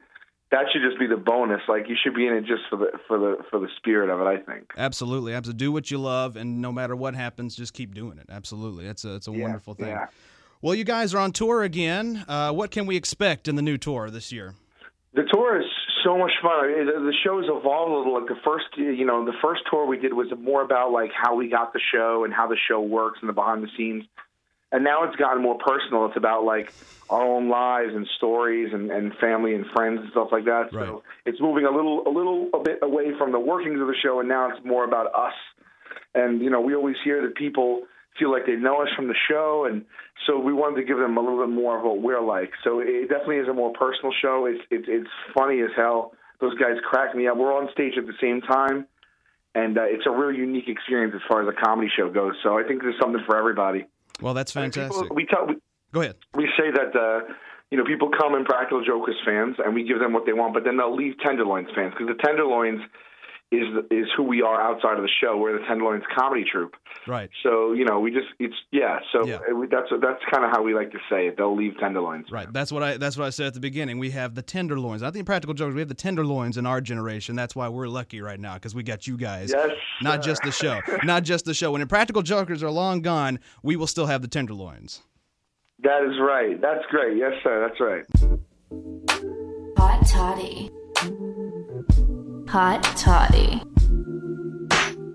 [0.51, 1.61] that should just be the bonus.
[1.67, 4.19] Like you should be in it just for the for the for the spirit of
[4.19, 4.23] it.
[4.25, 4.71] I think.
[4.77, 5.59] Absolutely, absolutely.
[5.59, 8.27] Do what you love, and no matter what happens, just keep doing it.
[8.29, 9.87] Absolutely, it's a it's a wonderful thing.
[9.87, 10.07] yeah.
[10.61, 12.23] Well, you guys are on tour again.
[12.27, 14.53] Uh, what can we expect in the new tour this year?
[15.13, 15.65] The tour is
[16.03, 16.51] so much fun.
[16.51, 18.13] I mean, the the show's evolved a little.
[18.19, 21.35] Like the first, you know, the first tour we did was more about like how
[21.35, 24.03] we got the show and how the show works and the behind the scenes.
[24.71, 26.05] And now it's gotten more personal.
[26.05, 26.71] It's about like
[27.09, 30.69] our own lives and stories and, and family and friends and stuff like that.
[30.71, 33.95] So it's moving a little, a little, a bit away from the workings of the
[34.01, 35.33] show, and now it's more about us.
[36.15, 37.83] And you know, we always hear that people
[38.17, 39.85] feel like they know us from the show, and
[40.25, 42.51] so we wanted to give them a little bit more of what we're like.
[42.63, 44.45] So it definitely is a more personal show.
[44.45, 46.13] It's it's it's funny as hell.
[46.39, 47.37] Those guys crack me up.
[47.37, 48.87] We're on stage at the same time,
[49.53, 52.35] and uh, it's a really unique experience as far as a comedy show goes.
[52.43, 53.85] So I think there's something for everybody.
[54.21, 55.01] Well, that's fantastic.
[55.01, 55.55] People, we tell we,
[55.91, 56.15] Go ahead.
[56.35, 57.33] we say that uh,
[57.69, 60.63] you know people come Impractical Jokers fans, and we give them what they want, but
[60.63, 62.81] then they'll leave Tenderloins fans because the Tenderloins,
[63.51, 65.35] is is who we are outside of the show.
[65.37, 66.75] We're the Tenderloins comedy troupe.
[67.05, 67.29] Right.
[67.43, 68.99] So you know, we just it's yeah.
[69.11, 71.35] So uh, we- that's that's kind of how we like to say it.
[71.37, 72.27] They'll leave Tenderloins.
[72.31, 72.51] Right.
[72.51, 73.99] That's what I that's what I said at the beginning.
[73.99, 75.01] We have the tenderloins.
[75.01, 75.75] Not the impractical jokers.
[75.75, 77.35] We have the tenderloins in our generation.
[77.35, 79.51] That's why we're lucky right now because we got you guys.
[79.53, 80.79] Yes, Not just the show.
[81.03, 81.71] Not just the show.
[81.73, 85.01] When impractical jokers are long gone, we will still have the tenderloins.
[85.83, 86.61] That is right.
[86.61, 87.17] That's great.
[87.17, 87.67] Yes, sir.
[87.67, 88.05] That's right.
[89.77, 90.69] Hot toddy.
[92.51, 93.63] Hot toddy.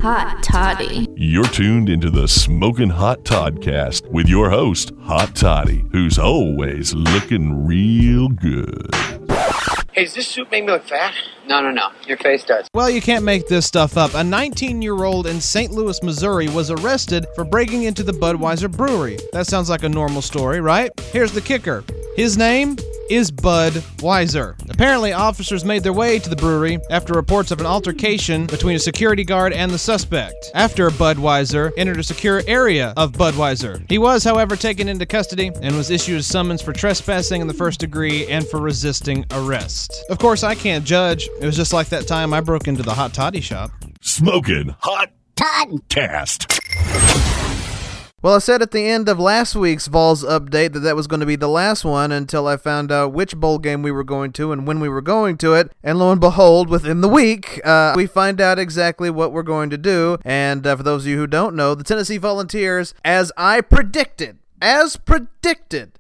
[0.00, 1.06] Hot toddy.
[1.16, 7.66] You're tuned into the Smoking Hot Toddcast with your host, Hot Toddy, who's always looking
[7.66, 8.88] real good.
[9.92, 11.12] Hey, does this suit make me look fat?
[11.46, 11.90] No, no, no.
[12.06, 12.68] Your face does.
[12.72, 14.14] Well, you can't make this stuff up.
[14.14, 15.70] A 19 year old in St.
[15.70, 19.18] Louis, Missouri was arrested for breaking into the Budweiser brewery.
[19.34, 20.90] That sounds like a normal story, right?
[21.12, 21.84] Here's the kicker
[22.16, 22.76] his name
[23.10, 24.56] is Bud Weiser.
[24.70, 28.80] Apparently, officers made their way to the brewery after reports of an altercation between a
[28.80, 30.50] security guard and the suspect.
[30.54, 35.50] After Bud Weiser entered a secure area of Budweiser, he was, however, taken into custody
[35.62, 40.04] and was issued a summons for trespassing in the first degree and for resisting arrest.
[40.10, 41.28] Of course, I can't judge.
[41.40, 43.70] It was just like that time I broke into the hot toddy shop.
[44.00, 47.45] Smoking Hot Toddcast.
[48.26, 51.20] Well, I said at the end of last week's Vols update that that was going
[51.20, 54.32] to be the last one until I found out which bowl game we were going
[54.32, 55.70] to and when we were going to it.
[55.80, 59.70] And lo and behold, within the week, uh, we find out exactly what we're going
[59.70, 60.18] to do.
[60.24, 64.38] And uh, for those of you who don't know, the Tennessee Volunteers, as I predicted,
[64.60, 65.92] as predicted,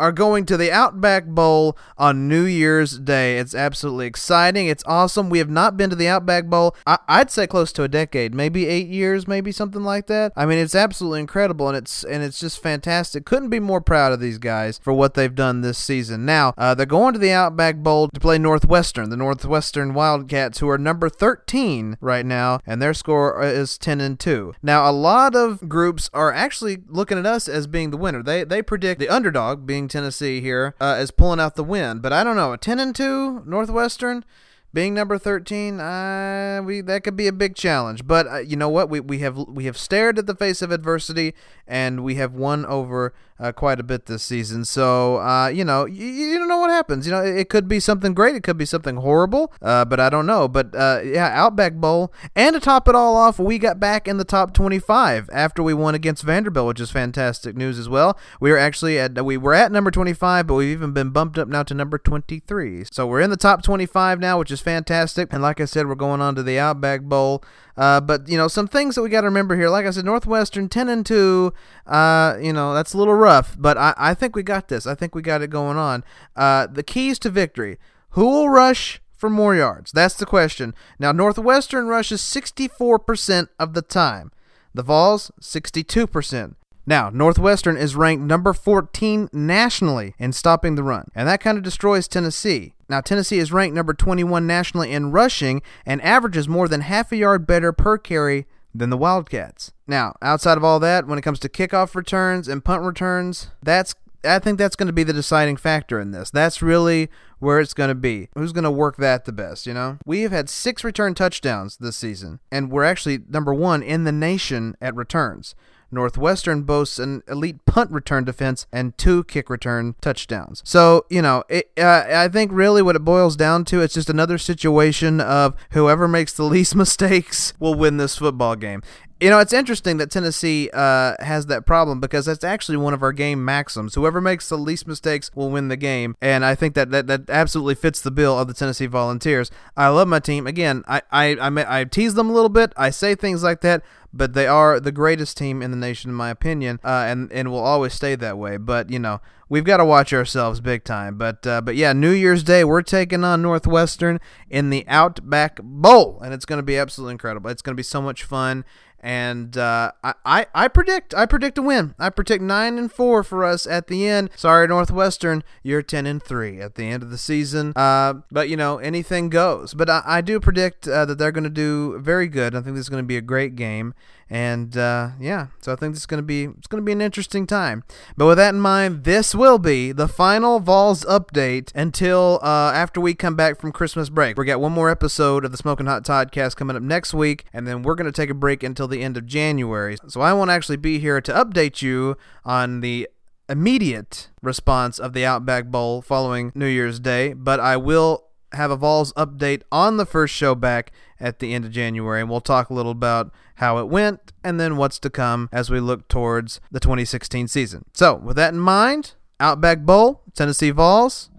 [0.00, 3.38] are going to the Outback Bowl on New Year's Day.
[3.38, 4.66] It's absolutely exciting.
[4.66, 5.28] It's awesome.
[5.30, 8.34] We have not been to the Outback Bowl, I- I'd say close to a decade,
[8.34, 10.32] maybe eight years, maybe something like that.
[10.34, 13.24] I mean, it's absolutely incredible, and it's and it's just fantastic.
[13.26, 16.24] Couldn't be more proud of these guys for what they've done this season.
[16.24, 20.68] Now uh, they're going to the Outback Bowl to play Northwestern, the Northwestern Wildcats, who
[20.70, 24.54] are number 13 right now, and their score is 10 and two.
[24.62, 28.22] Now a lot of groups are actually looking at us as being the winner.
[28.22, 32.12] They they predict the underdog being Tennessee here uh, as pulling out the win, but
[32.12, 32.52] I don't know.
[32.52, 34.24] A 10 and 2 Northwestern
[34.72, 38.68] being number 13 uh, we that could be a big challenge but uh, you know
[38.68, 38.88] what?
[38.88, 41.34] We, we have we have stared at the face of adversity
[41.66, 44.64] and we have won over uh, quite a bit this season.
[44.64, 47.06] So uh, you know you, you don't know what happens.
[47.06, 50.00] You know it, it could be something great it could be something horrible uh, but
[50.00, 50.48] I don't know.
[50.48, 54.18] But uh, yeah Outback Bowl and to top it all off we got back in
[54.18, 58.18] the top 25 after we won against Vanderbilt which is fantastic news as well.
[58.40, 61.48] We are actually at we were at number 25 but we've even been bumped up
[61.48, 65.32] now to number 23 so we're in the top 25 now which is fantastic.
[65.32, 67.42] And like I said we're going on to the Outback Bowl.
[67.76, 69.68] Uh, but you know some things that we got to remember here.
[69.68, 71.52] Like I said Northwestern 10 and 2
[71.86, 74.86] uh, you know that's a little rough but I, I think we got this.
[74.86, 76.04] I think we got it going on.
[76.36, 77.78] Uh, the keys to victory.
[78.10, 79.92] Who will rush for more yards?
[79.92, 80.74] That's the question.
[80.98, 84.32] Now Northwestern rushes 64% of the time.
[84.74, 86.54] The Vols 62%
[86.86, 91.64] now, Northwestern is ranked number 14 nationally in stopping the run, and that kind of
[91.64, 92.74] destroys Tennessee.
[92.88, 97.16] Now, Tennessee is ranked number 21 nationally in rushing and averages more than half a
[97.16, 99.72] yard better per carry than the Wildcats.
[99.86, 103.94] Now, outside of all that, when it comes to kickoff returns and punt returns, that's
[104.22, 106.30] I think that's going to be the deciding factor in this.
[106.30, 108.28] That's really where it's going to be.
[108.34, 109.96] Who's going to work that the best, you know?
[110.04, 114.12] We have had six return touchdowns this season, and we're actually number one in the
[114.12, 115.54] nation at returns.
[115.90, 120.62] Northwestern boasts an elite punt return defense and two kick return touchdowns.
[120.64, 124.10] So, you know, it, uh, I think really what it boils down to, it's just
[124.10, 128.82] another situation of whoever makes the least mistakes will win this football game.
[129.20, 133.02] You know, it's interesting that Tennessee uh, has that problem because that's actually one of
[133.02, 133.94] our game maxims.
[133.94, 137.28] Whoever makes the least mistakes will win the game, and I think that that, that
[137.28, 139.50] absolutely fits the bill of the Tennessee Volunteers.
[139.76, 140.46] I love my team.
[140.46, 142.72] Again, I I, I, I tease them a little bit.
[142.78, 146.14] I say things like that, but they are the greatest team in the nation, in
[146.16, 148.56] my opinion, uh, and and will always stay that way.
[148.56, 151.16] But you know, we've got to watch ourselves big time.
[151.16, 156.20] But uh, but yeah, New Year's Day we're taking on Northwestern in the Outback Bowl,
[156.22, 157.50] and it's going to be absolutely incredible.
[157.50, 158.64] It's going to be so much fun.
[159.02, 161.94] And uh, I, I, I predict I predict a win.
[161.98, 164.30] I predict nine and four for us at the end.
[164.36, 167.72] Sorry, Northwestern, you're ten and three at the end of the season.
[167.74, 169.72] Uh, but you know anything goes.
[169.72, 172.54] But I, I do predict uh, that they're going to do very good.
[172.54, 173.94] I think this is going to be a great game.
[174.30, 177.46] And uh, yeah, so I think going to be it's going to be an interesting
[177.46, 177.82] time.
[178.16, 183.00] But with that in mind, this will be the final Vols update until uh, after
[183.00, 184.38] we come back from Christmas break.
[184.38, 187.66] We got one more episode of the Smoking Hot Toddcast coming up next week, and
[187.66, 189.96] then we're going to take a break until the end of January.
[190.06, 193.08] So I won't actually be here to update you on the
[193.48, 198.76] immediate response of the Outback Bowl following New Year's Day, but I will have a
[198.76, 202.70] Vols update on the first show back at the end of January, and we'll talk
[202.70, 206.60] a little about how it went and then what's to come as we look towards
[206.70, 207.84] the 2016 season.
[207.92, 211.30] So, with that in mind, Outback Bowl, Tennessee Vols,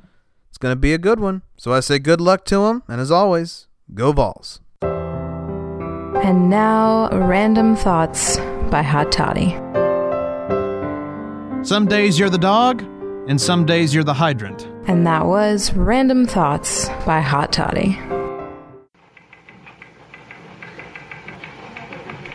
[0.50, 1.44] it's going to be a good one.
[1.58, 4.60] So I say good luck to them, and as always, go Vols.
[4.82, 8.38] And now, Random Thoughts
[8.70, 9.52] by Hot Toddy.
[11.64, 12.82] Some days you're the dog,
[13.28, 14.71] and some days you're the hydrant.
[14.88, 18.00] And that was Random Thoughts by Hot Toddy.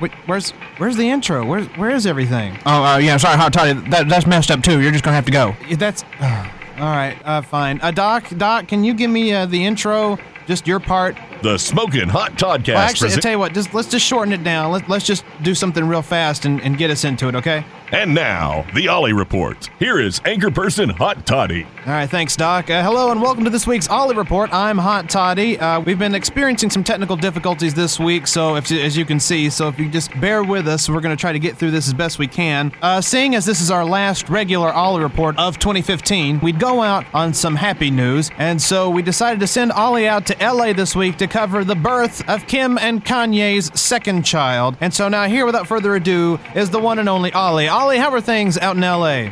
[0.01, 1.45] Wait, where's where's the intro?
[1.45, 2.59] Where where is everything?
[2.67, 3.73] Oh, uh, yeah, sorry, Hot Toddy.
[3.91, 4.81] That, that's messed up too.
[4.81, 5.55] You're just gonna have to go.
[5.69, 6.39] Yeah, That's all
[6.79, 7.19] right.
[7.25, 7.81] Uh, fine.
[7.81, 10.19] Uh, Doc, Doc, can you give me uh, the intro?
[10.47, 11.17] Just your part.
[11.47, 12.75] The Smoking Hot Toddcast.
[12.75, 13.55] Well, actually, I present- tell you what.
[13.55, 14.73] Just let's just shorten it down.
[14.73, 17.37] Let, let's just do something real fast and, and get us into it.
[17.37, 17.65] Okay.
[17.93, 19.71] and now, the Ollie Report.
[19.79, 21.63] Here is anchor person Hot Toddy.
[21.87, 22.69] All right, thanks, Doc.
[22.69, 24.53] Uh, hello and welcome to this week's Ollie Report.
[24.53, 25.57] I'm Hot Toddy.
[25.57, 29.49] Uh, we've been experiencing some technical difficulties this week, so if, as you can see,
[29.49, 31.87] so if you just bear with us, we're going to try to get through this
[31.87, 32.73] as best we can.
[32.83, 37.07] Uh, seeing as this is our last regular Ollie Report of 2015, we'd go out
[37.15, 40.97] on some happy news, and so we decided to send Ollie out to LA this
[40.97, 44.75] week to cover the birth of Kim and Kanye's second child.
[44.81, 47.69] And so now, here, without further ado, is the one and only Ollie.
[47.69, 49.29] Ollie, how are things out in LA?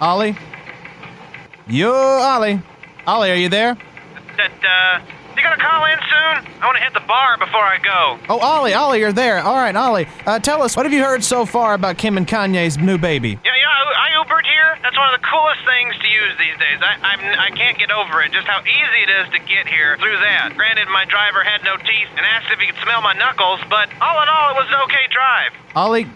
[0.00, 0.36] Ollie?
[1.68, 2.60] Yo, Ollie.
[3.06, 3.78] Ollie, are you there?
[4.36, 5.00] That, uh,
[5.36, 6.46] you gonna call in soon?
[6.62, 8.18] I wanna hit the bar before I go.
[8.28, 9.38] Oh, Ollie, Ollie, you're there.
[9.40, 10.06] All right, Ollie.
[10.26, 13.38] Uh, tell us, what have you heard so far about Kim and Kanye's new baby?
[13.44, 14.78] Yeah, yeah, I I Ubered here.
[14.82, 16.78] That's one of the coolest things to use these days.
[16.80, 19.96] I, I'm, I can't get over it, just how easy it is to get here
[19.98, 20.54] through that.
[20.56, 23.90] Granted, my driver had no teeth and asked if he could smell my knuckles, but
[24.00, 25.52] all in all, it was an okay drive.
[25.74, 26.06] Ollie,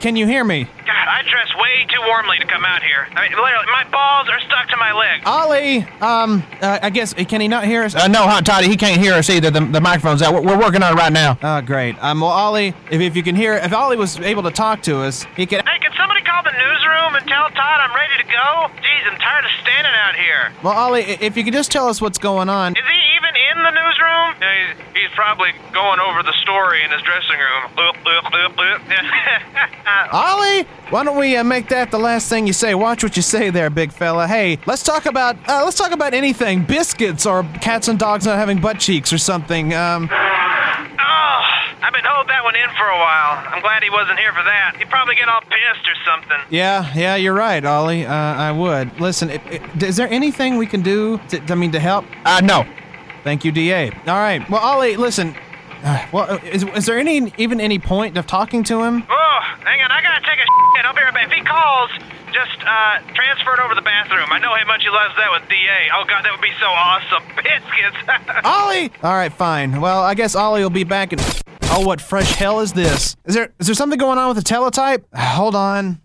[0.00, 0.64] can you hear me?
[0.64, 3.06] God, I dress way too warmly to come out here.
[3.12, 5.22] I mean, literally, my balls are stuck to my leg.
[5.26, 7.94] Ollie, um, uh, I guess, can he not hear us?
[7.94, 9.50] Uh, no, Hot Toddy, he can't hear us either.
[9.50, 10.34] The, the microphone's out.
[10.34, 11.38] We're, we're working on it right now.
[11.42, 11.96] Oh, great.
[12.02, 15.00] Um, well, Ollie, if, if you can hear, if Ollie was able to talk to
[15.00, 15.62] us, he could.
[15.66, 18.68] Hey, can somebody call the newsroom and tell Todd I'm ready to go?
[18.82, 20.52] Jeez, I'm tired of standing out here.
[20.62, 22.72] Well, Ollie, if you could just tell us what's going on.
[22.72, 23.13] Is he even
[23.56, 24.34] in the newsroom?
[24.40, 27.70] Yeah, he's, he's probably going over the story in his dressing room.
[30.12, 32.74] Ollie, why don't we uh, make that the last thing you say?
[32.74, 34.26] Watch what you say there, big fella.
[34.26, 38.36] Hey, let's talk about uh, let's talk about anything, biscuits or cats and dogs not
[38.36, 39.74] having butt cheeks or something.
[39.74, 41.40] Um, oh,
[41.82, 43.44] I've been holding that one in for a while.
[43.48, 44.76] I'm glad he wasn't here for that.
[44.78, 46.38] He'd probably get all pissed or something.
[46.50, 48.06] yeah, yeah, you're right, Ollie.
[48.06, 49.30] Uh, I would listen.
[49.30, 51.18] i i is there anything we can do?
[51.28, 52.04] To, I mean, to help?
[52.24, 52.64] Uh, no.
[53.24, 53.90] Thank you, Da.
[54.06, 54.48] All right.
[54.50, 55.34] Well, Ollie, listen.
[55.82, 59.02] Uh, well, is, is there any even any point of talking to him?
[59.08, 60.84] Oh, hang on, I gotta take a shit.
[60.84, 61.26] I'll be right back.
[61.26, 61.90] If he calls,
[62.32, 64.28] just uh, transfer it over to the bathroom.
[64.30, 65.88] I know how much he loves that with DA.
[65.94, 67.22] Oh god, that would be so awesome.
[67.36, 67.96] Biscuits.
[68.44, 68.90] Ollie.
[69.02, 69.80] All right, fine.
[69.80, 71.18] Well, I guess Ollie will be back in.
[71.64, 73.16] Oh, what fresh hell is this?
[73.26, 75.04] Is there is there something going on with the teletype?
[75.14, 76.00] Hold on.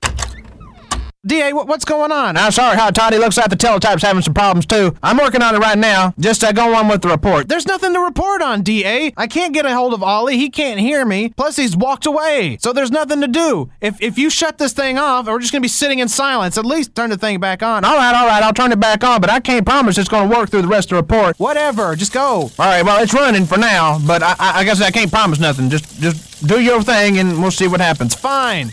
[1.27, 2.37] Da, what's going on?
[2.37, 3.17] I'm sorry, how Toddy.
[3.17, 4.95] Looks like the teletype's having some problems too.
[5.03, 6.13] I'm working on it right now.
[6.17, 7.49] Just uh, go on with the report.
[7.49, 9.11] There's nothing to report on, DA.
[9.17, 10.37] I can't get a hold of Ollie.
[10.37, 11.33] He can't hear me.
[11.35, 12.57] Plus, he's walked away.
[12.61, 13.69] So there's nothing to do.
[13.81, 16.57] If if you shut this thing off, we're just gonna be sitting in silence.
[16.57, 17.83] At least turn the thing back on.
[17.83, 18.41] All right, all right.
[18.41, 20.69] I'll turn it back on, but I can't promise it's going to work through the
[20.69, 21.37] rest of the report.
[21.37, 21.97] Whatever.
[21.97, 22.43] Just go.
[22.43, 22.81] All right.
[22.81, 25.69] Well, it's running for now, but I, I, I guess I can't promise nothing.
[25.69, 28.15] Just just do your thing, and we'll see what happens.
[28.15, 28.71] Fine.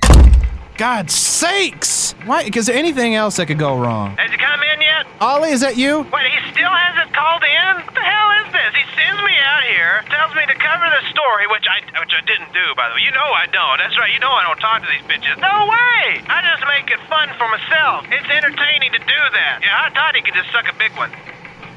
[0.77, 2.12] God's sakes!
[2.29, 2.45] Why?
[2.53, 4.12] There anything else that could go wrong?
[4.21, 5.09] Has he come in yet?
[5.25, 6.05] Ollie, is that you?
[6.12, 7.81] Wait, he still hasn't called in?
[7.81, 8.77] What the hell is this?
[8.77, 12.21] He sends me out here, tells me to cover the story, which I which I
[12.29, 13.09] didn't do, by the way.
[13.09, 13.81] You know I don't.
[13.81, 14.12] That's right.
[14.12, 15.41] You know I don't talk to these bitches.
[15.41, 16.21] No way!
[16.29, 18.05] I just make it fun for myself.
[18.12, 19.65] It's entertaining to do that.
[19.65, 21.09] Yeah, I thought he could just suck a big one.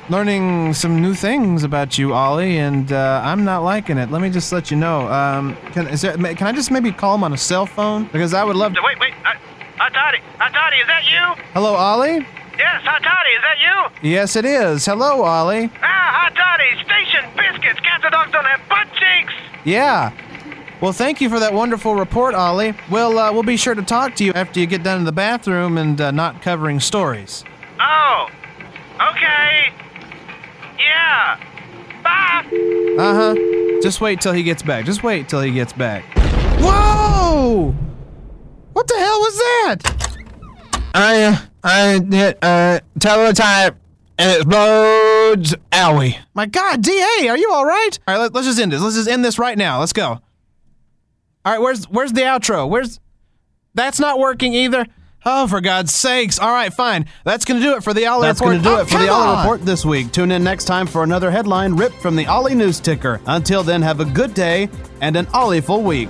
[0.09, 4.09] Learning some new things about you, Ollie, and uh, I'm not liking it.
[4.09, 5.07] Let me just let you know.
[5.07, 8.05] Um, can is there, can I just maybe call him on a cell phone?
[8.11, 8.81] Because I would love to.
[8.83, 9.13] Wait, wait.
[9.79, 11.43] Hot Toddy, is that you?
[11.53, 12.25] Hello, Ollie.
[12.57, 13.59] Yes, Toddy, is that
[14.01, 14.09] you?
[14.09, 14.85] Yes, it is.
[14.85, 15.69] Hello, Ollie.
[15.81, 17.79] Ah, Toddy, station biscuits.
[17.81, 19.33] Cats and dogs don't have butt cheeks.
[19.63, 20.11] Yeah.
[20.81, 22.73] Well, thank you for that wonderful report, Ollie.
[22.89, 25.11] We'll uh, we'll be sure to talk to you after you get done in the
[25.11, 27.43] bathroom and uh, not covering stories.
[27.79, 28.29] Oh,
[29.11, 29.71] okay.
[30.79, 31.39] Yeah.
[32.03, 32.45] Bye.
[32.97, 33.81] Uh huh.
[33.81, 34.85] Just wait till he gets back.
[34.85, 36.03] Just wait till he gets back.
[36.59, 37.73] Whoa!
[38.73, 40.17] What the hell was that?
[40.93, 43.75] I uh, I hit uh teletype
[44.17, 45.55] and it explodes.
[45.71, 46.17] Owie.
[46.33, 47.91] My God, Da, are you all right?
[48.07, 48.81] All right, let, let's just end this.
[48.81, 49.79] Let's just end this right now.
[49.79, 50.19] Let's go.
[51.45, 52.67] All right, where's where's the outro?
[52.69, 52.99] Where's
[53.75, 54.85] that's not working either.
[55.25, 56.39] Oh, for God's sakes.
[56.39, 57.05] All right, fine.
[57.25, 58.53] That's going to do it for the Ollie That's Report.
[58.53, 59.43] going to do Oh, it for the Ollie on.
[59.43, 60.11] Report this week.
[60.13, 63.19] Tune in next time for another headline ripped from the Ollie News Ticker.
[63.27, 64.69] Until then, have a good day
[65.01, 66.09] and an Ollie-ful week.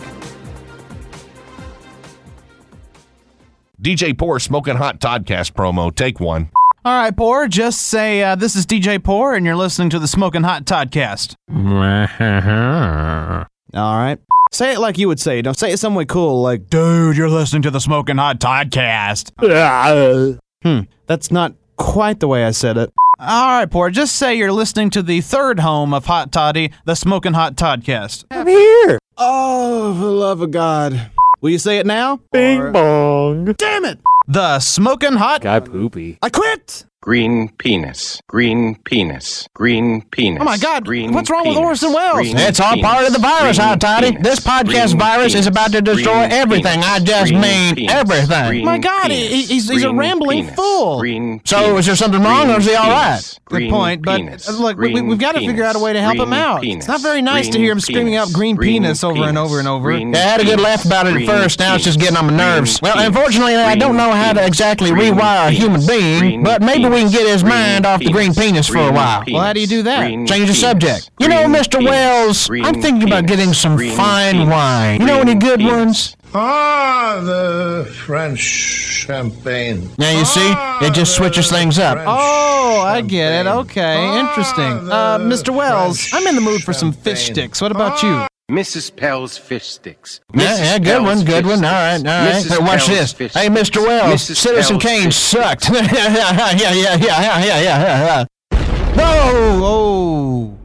[3.82, 5.94] DJ Poor Smoking Hot Toddcast promo.
[5.94, 6.50] Take one.
[6.86, 10.08] All right, Poor, just say uh, this is DJ Poor, and you're listening to the
[10.08, 11.36] Smoking Hot Toddcast.
[13.74, 14.18] All right.
[14.52, 15.40] Say it like you would say.
[15.40, 15.42] it.
[15.44, 19.32] Don't say it some way cool, like, Dude, you're listening to the Smoking Hot Toddcast.
[20.64, 22.92] hmm, that's not quite the way I said it.
[23.20, 26.96] All right, Poor, just say you're listening to the third home of Hot Toddy, the
[26.96, 28.26] Smoking Hot Toddcast.
[28.32, 28.98] I'm here.
[29.18, 31.12] Oh, for the love of God.
[31.42, 32.20] Will you say it now?
[32.32, 33.46] Bing bong.
[33.58, 34.00] Damn it.
[34.28, 35.42] The Smoking Hot.
[35.42, 36.18] Guy poopy.
[36.22, 36.86] I quit.
[37.10, 38.22] Green penis.
[38.28, 39.48] Green penis.
[39.56, 40.38] Green penis.
[40.42, 41.68] Oh my God, Green what's wrong with penis.
[41.82, 42.18] Orson Welles?
[42.20, 44.12] Green It's all part of the virus, Green Hot Toddy.
[44.12, 44.22] penis.
[44.24, 46.80] This podcast Green virus is about to destroy Green everything.
[46.84, 47.92] I just Green mean penis.
[47.96, 48.48] everything.
[48.50, 49.50] Green My God, he- penis.
[49.50, 50.56] he's- he's a rambling penis.
[50.56, 51.00] fool.
[51.00, 53.20] Green So, is there something wrong, or is he all right?
[53.46, 53.70] Green.
[53.70, 54.48] Good point, but penis.
[54.48, 56.62] uh, look, we, Green we've got to figure out a way to help him out.
[56.62, 56.84] penis.
[56.84, 59.58] It's not very nice to hear him screaming out green, Green penis over and over
[59.58, 59.90] and over.
[59.90, 61.58] Green Yeah, I had a good laugh about it at first.
[61.58, 62.80] Now it's just getting on my nerves.
[62.84, 66.99] Well, unfortunately, I don't know how to exactly rewire a human being, but maybe we
[67.02, 67.56] can get his penis.
[67.56, 69.24] mind off the green penis for a while.
[69.24, 69.34] penis.
[69.38, 70.00] Well, how do you do that?
[70.02, 70.60] Green Change the penis.
[70.62, 71.12] subject.
[71.20, 71.80] You know, Mr.
[71.80, 71.90] penis.
[71.90, 74.50] Welles, Green I'm thinking about getting some Green fine penis.
[74.50, 75.00] wine.
[75.02, 75.72] You know any good penis.
[75.74, 76.16] ones?
[76.34, 79.90] Ah, the French champagne.
[79.98, 80.54] Now you see?
[80.86, 81.98] It just switches things up.
[82.06, 83.50] Oh, I get it.
[83.50, 84.92] Okay, interesting.
[84.92, 85.54] Uh, Mr.
[85.56, 87.62] Welles, I'm in the mood for some fish sticks.
[87.62, 88.28] What about you?
[88.50, 88.96] Mrs.
[88.96, 90.22] Paul's fish sticks.
[90.34, 90.60] Yeah, Mrs.
[90.60, 91.66] yeah, good Paul's one, good fish one.
[91.66, 92.06] All right, all sticks.
[92.06, 92.34] right.
[92.34, 92.50] Mrs.
[92.50, 93.34] Hey, watch Paul's this.
[93.34, 93.88] Hey, Mr.
[93.88, 94.36] Welles, Mrs.
[94.38, 95.70] Citizen Paul's Kane sucked.
[95.74, 98.60] yeah, yeah, yeah, yeah, yeah, yeah, yeah, yeah.
[98.96, 99.60] Whoa!
[99.62, 100.59] Oh,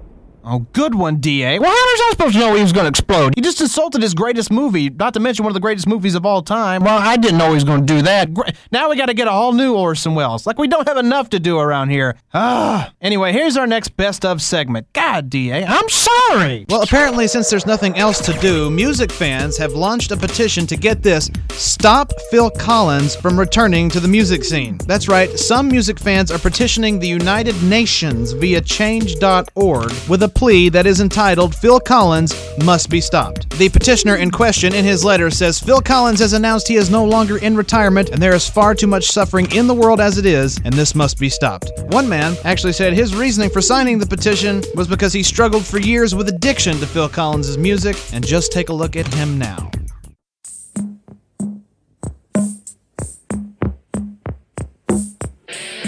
[0.45, 1.59] oh, good one, Da.
[1.59, 3.35] Well, how was I supposed to know he was going to explode?
[3.37, 6.25] You just insulted his greatest movie, not to mention one of the greatest movies of
[6.27, 6.85] all time.
[6.85, 8.29] Well, I didn't know he was going to do that.
[8.71, 10.47] Now we got to get a whole new Orson Welles.
[10.47, 12.17] Like we don't have enough to do around here.
[12.33, 12.93] Ah.
[13.01, 14.87] Anyway, here's our next best of segment.
[14.93, 16.67] God, Da, I'm sorry.
[16.69, 20.77] Well, apparently, since there's nothing else to do, music fans have launched a petition to
[20.77, 24.79] get this stop Phil Collins from returning to the music scene.
[24.87, 30.69] That's right, some music fans are petitioning the United Nations via change.org with a plea
[30.69, 33.51] that is entitled Phil Collins Must Be Stopped.
[33.59, 37.05] The petitioner in question in his letter says Phil Collins has announced he is no
[37.05, 40.27] longer in retirement and there is far too much suffering in the world as it
[40.27, 41.71] is, and this must be stopped.
[41.89, 45.79] One man actually said his reasoning for signing the petition was because he struggled for
[45.79, 49.71] years with addiction to Phil Collins' music, and just take a look at him now.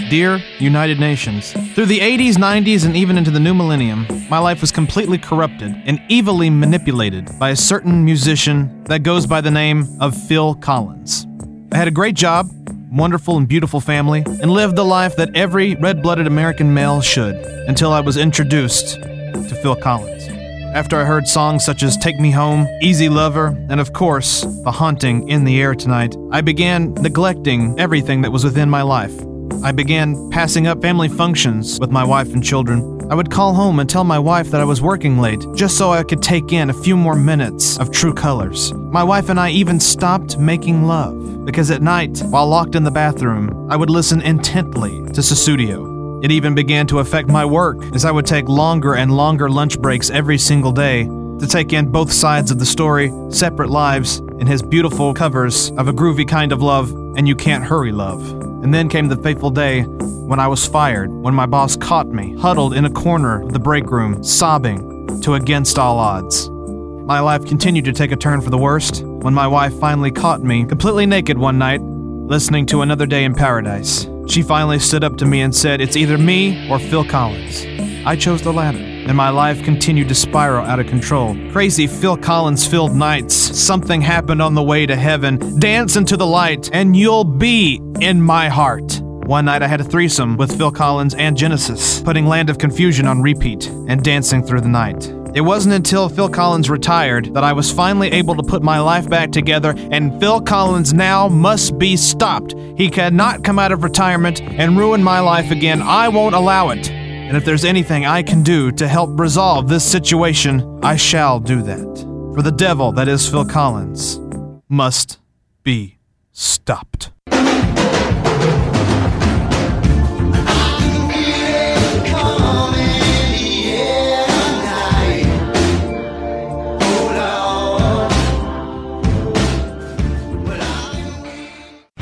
[0.08, 4.60] Dear United Nations, through the 80s, 90s, and even into the new millennium, my life
[4.60, 9.84] was completely corrupted and evilly manipulated by a certain musician that goes by the name
[10.00, 11.26] of Phil Collins.
[11.72, 12.48] I had a great job,
[12.92, 17.34] wonderful and beautiful family, and lived the life that every red blooded American male should
[17.66, 20.28] until I was introduced to Phil Collins.
[20.76, 24.70] After I heard songs such as Take Me Home, Easy Lover, and of course, The
[24.70, 29.14] Haunting in the Air Tonight, I began neglecting everything that was within my life.
[29.62, 33.00] I began passing up family functions with my wife and children.
[33.10, 35.92] I would call home and tell my wife that I was working late, just so
[35.92, 38.72] I could take in a few more minutes of true colors.
[38.74, 42.90] My wife and I even stopped making love, because at night, while locked in the
[42.90, 46.24] bathroom, I would listen intently to Sussudio.
[46.24, 49.78] It even began to affect my work, as I would take longer and longer lunch
[49.78, 54.48] breaks every single day to take in both sides of the story, separate lives, and
[54.48, 58.55] his beautiful covers of a groovy kind of love and You Can't Hurry Love.
[58.66, 62.34] And then came the fateful day when I was fired, when my boss caught me,
[62.34, 66.50] huddled in a corner of the break room, sobbing to against all odds.
[66.50, 70.42] My life continued to take a turn for the worst when my wife finally caught
[70.42, 74.08] me completely naked one night, listening to Another Day in Paradise.
[74.26, 77.64] She finally stood up to me and said, It's either me or Phil Collins.
[78.04, 81.36] I chose the latter, and my life continued to spiral out of control.
[81.52, 83.34] Crazy Phil Collins filled nights.
[83.34, 85.58] Something happened on the way to heaven.
[85.58, 89.00] Dance into the light, and you'll be in my heart.
[89.26, 93.06] One night I had a threesome with Phil Collins and Genesis, putting Land of Confusion
[93.06, 95.12] on repeat and dancing through the night.
[95.34, 99.06] It wasn't until Phil Collins retired that I was finally able to put my life
[99.10, 102.54] back together, and Phil Collins now must be stopped.
[102.76, 105.82] He cannot come out of retirement and ruin my life again.
[105.82, 106.90] I won't allow it.
[107.26, 111.60] And if there's anything I can do to help resolve this situation, I shall do
[111.62, 112.32] that.
[112.34, 114.20] For the devil that is Phil Collins
[114.68, 115.18] must
[115.64, 115.98] be
[116.30, 117.10] stopped.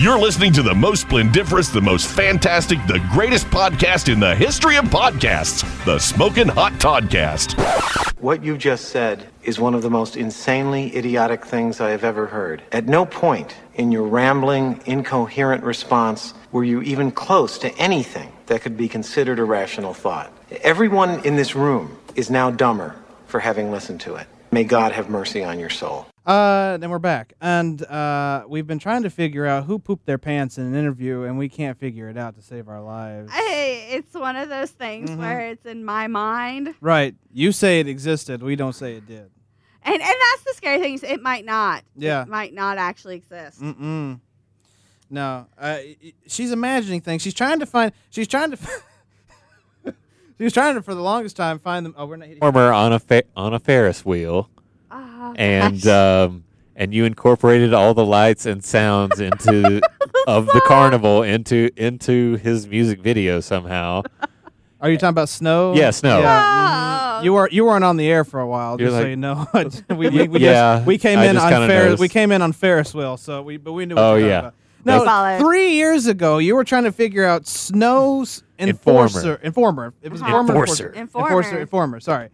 [0.05, 4.77] You're listening to the most splendiferous, the most fantastic, the greatest podcast in the history
[4.77, 7.55] of podcasts, the Smoking Hot Toddcast.
[8.21, 12.27] What you just said is one of the most insanely idiotic things I have ever
[12.27, 12.63] heard.
[12.71, 18.61] At no point in your rambling, incoherent response were you even close to anything that
[18.61, 20.31] could be considered a rational thought.
[20.61, 22.95] Everyone in this room is now dumber
[23.27, 24.27] for having listened to it.
[24.53, 26.07] May God have mercy on your soul.
[26.27, 30.17] Uh, then we're back, and uh, we've been trying to figure out who pooped their
[30.17, 33.31] pants in an interview, and we can't figure it out to save our lives.
[33.31, 35.19] Hey, it's one of those things Mhm.
[35.19, 37.15] where it's in my mind, Right?
[37.31, 38.43] You say it existed.
[38.43, 39.31] We don't say it did.
[39.83, 40.95] and and that's the scary thing.
[40.95, 41.85] Is it might not.
[41.95, 42.23] Yeah.
[42.23, 43.61] It might not actually exist.
[43.61, 44.19] Mm-mm.
[45.11, 45.77] No, uh,
[46.27, 47.21] she's imagining things.
[47.21, 47.93] She's trying to find.
[48.09, 48.57] She's trying to.
[50.39, 51.95] she was trying to, for the longest time, find them.
[51.99, 52.29] Oh, we're not.
[52.41, 54.49] Former on a fa- on a Ferris wheel,
[55.37, 56.45] and um,
[56.77, 59.81] and you incorporated all the lights and sounds into
[60.27, 64.03] of the carnival into into his music video somehow.
[64.81, 65.75] Are you talking about snow?
[65.75, 66.21] Yeah, Snow.
[66.21, 67.21] Yeah.
[67.21, 67.25] mhm.
[67.25, 69.17] You were you weren't on the air for a while, You're just so like- you
[69.17, 69.49] know.
[69.97, 71.99] we, we, we Yeah, just, we came I in on Ferris.
[72.01, 73.95] We came in on Ferris wheel, so we but we knew.
[73.95, 74.39] What Oh, yeah.
[74.41, 74.55] about.
[74.87, 75.39] No, Solid.
[75.41, 79.95] three years ago, you were trying to figure out Snow's enforcer, informer.
[80.03, 80.37] It was Uh-huh.
[80.41, 80.89] informer, Enforcer.
[80.91, 81.27] Informer.
[81.29, 82.01] enforcer, informer.
[82.01, 82.29] Sorry,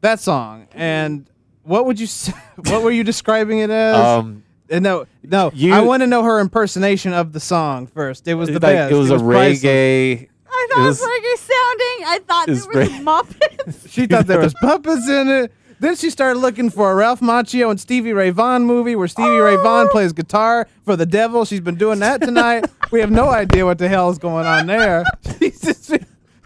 [0.00, 0.68] that song.
[0.72, 1.28] And
[1.62, 2.06] what would you?
[2.66, 3.96] What were you describing it as?
[3.96, 5.50] Um, Uh, no, no.
[5.54, 8.28] you- I want to know her impersonation of the song first.
[8.28, 8.92] It was the like, best.
[8.92, 9.62] It was a priceless.
[9.64, 10.28] reggae.
[10.52, 12.04] I thought it it was was- reggae sounding.
[12.06, 13.00] I thought it there was was.
[13.00, 13.88] Muppets.
[13.90, 15.52] She thought there was puppets in it.
[15.80, 19.38] Then she started looking for a Ralph Macchio and Stevie Ray Vaughan movie where Stevie
[19.38, 21.46] Ray Vaughan plays guitar for the devil.
[21.46, 22.66] She's been doing that tonight.
[22.92, 25.04] we have no idea what the hell is going on there.
[25.38, 25.90] She's just,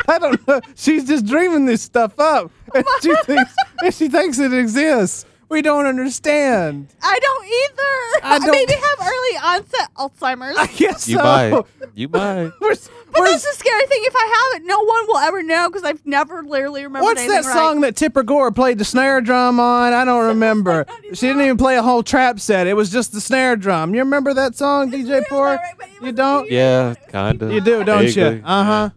[0.08, 0.60] I don't know.
[0.74, 2.50] She's just dreaming this stuff up.
[2.74, 5.24] And she thinks and she thinks it exists.
[5.50, 6.88] We don't understand.
[7.02, 8.26] I don't either.
[8.26, 10.56] I don't- maybe have early onset Alzheimer's.
[10.56, 11.22] I guess You so.
[11.22, 11.62] might.
[11.94, 12.50] You might.
[12.58, 14.00] Where's- But where's- that's the scary thing.
[14.02, 17.20] If I have it, no one will ever know because I've never literally remembered What's
[17.20, 17.54] anything that right.
[17.56, 19.92] song that Tipper Gore played the snare drum on?
[19.92, 20.86] I don't remember.
[21.12, 22.66] she didn't even play a whole trap set.
[22.66, 23.94] It was just the snare drum.
[23.94, 25.60] You remember that song, DJ Poor?
[26.02, 26.50] You don't?
[26.50, 27.52] Yeah, kind of.
[27.52, 28.12] You do, don't you?
[28.12, 28.90] Vaguely, Uh huh.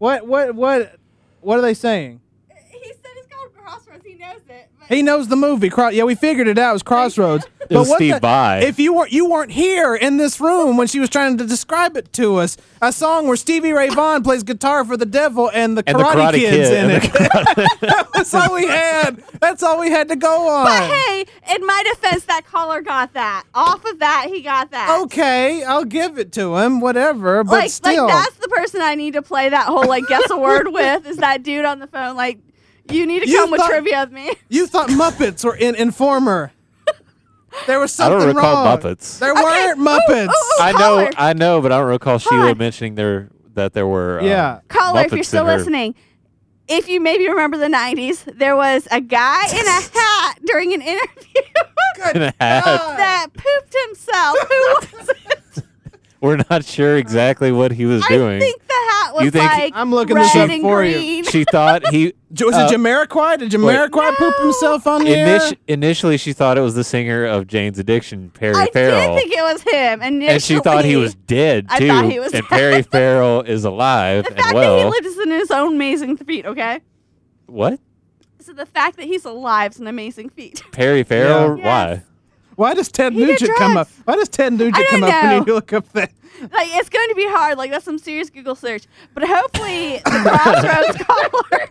[0.00, 0.96] What what what
[1.42, 2.22] what are they saying?
[2.72, 4.02] He said it's called Crossroads.
[4.06, 4.70] He knows it.
[4.88, 5.68] He knows the movie.
[5.68, 6.70] Cro- yeah, we figured it out.
[6.70, 7.46] It was Crossroads.
[7.70, 8.60] It was what Steve the- Vai.
[8.64, 11.96] If you weren't you weren't here in this room when she was trying to describe
[11.96, 15.78] it to us, a song where Stevie Ray Vaughan plays guitar for the devil and
[15.78, 18.06] the And the Karate, Karate Kids Kid, in and it.
[18.14, 19.22] That's all we had.
[19.40, 20.66] That's all we had to go on.
[20.66, 23.44] But hey, in my defense, that caller got that.
[23.54, 25.00] Off of that, he got that.
[25.04, 26.80] Okay, I'll give it to him.
[26.80, 28.06] Whatever, but like, still.
[28.06, 31.06] like that's the person I need to play that whole like guess a word with.
[31.06, 32.16] Is that dude on the phone?
[32.16, 32.38] Like,
[32.90, 34.32] you need to You come with thought- trivia with me.
[34.48, 36.52] You thought Muppets were in Informer.
[37.66, 38.78] There was I something don't recall wrong.
[38.78, 39.18] Muppets.
[39.18, 40.28] There weren't Muppets.
[40.60, 40.78] I know.
[40.78, 41.10] caller.
[41.16, 42.54] I know, but I don't recall Sheila Caller.
[42.54, 44.20] mentioning there that there were.
[44.20, 44.60] uh, Yeah.
[44.68, 45.94] Caller, if you're still listening,
[46.68, 50.80] if you maybe remember the '90s, there was a guy in a hat during an
[50.82, 51.42] interview
[52.14, 52.64] in a hat.
[52.64, 54.38] that pooped himself.
[54.38, 55.39] Who was it?
[56.20, 58.36] We're not sure exactly what he was doing.
[58.36, 60.84] I think the hat was You think- like I'm looking red this up and for
[60.84, 60.92] you.
[60.94, 61.24] green.
[61.24, 63.38] she thought he Was uh, it Jamiroquai?
[63.38, 65.38] Did Jamiroquai poop himself on the air?
[65.40, 69.22] initi- initially she thought it was the singer of Jane's Addiction, Perry I Farrell, did
[69.22, 71.88] think it was him, and and she thought he was dead I too.
[71.88, 72.48] thought he was and dead.
[72.50, 76.44] Perry Farrell is alive The and fact that he lives in his own amazing feat.
[76.46, 76.80] Okay,
[77.46, 77.80] what?
[78.40, 80.62] so the fact that he's alive is an amazing feat.
[80.72, 81.58] Perry Farrell?
[81.58, 81.64] Yeah.
[81.64, 82.02] Why?
[82.60, 83.88] Why does Ted He Nugent come up?
[84.04, 86.12] Why does Ted Nugent come don't up when you look up that?
[86.52, 87.56] like it's going to be hard.
[87.56, 88.84] Like that's some serious Google search.
[89.14, 91.30] But hopefully the Crossroads caller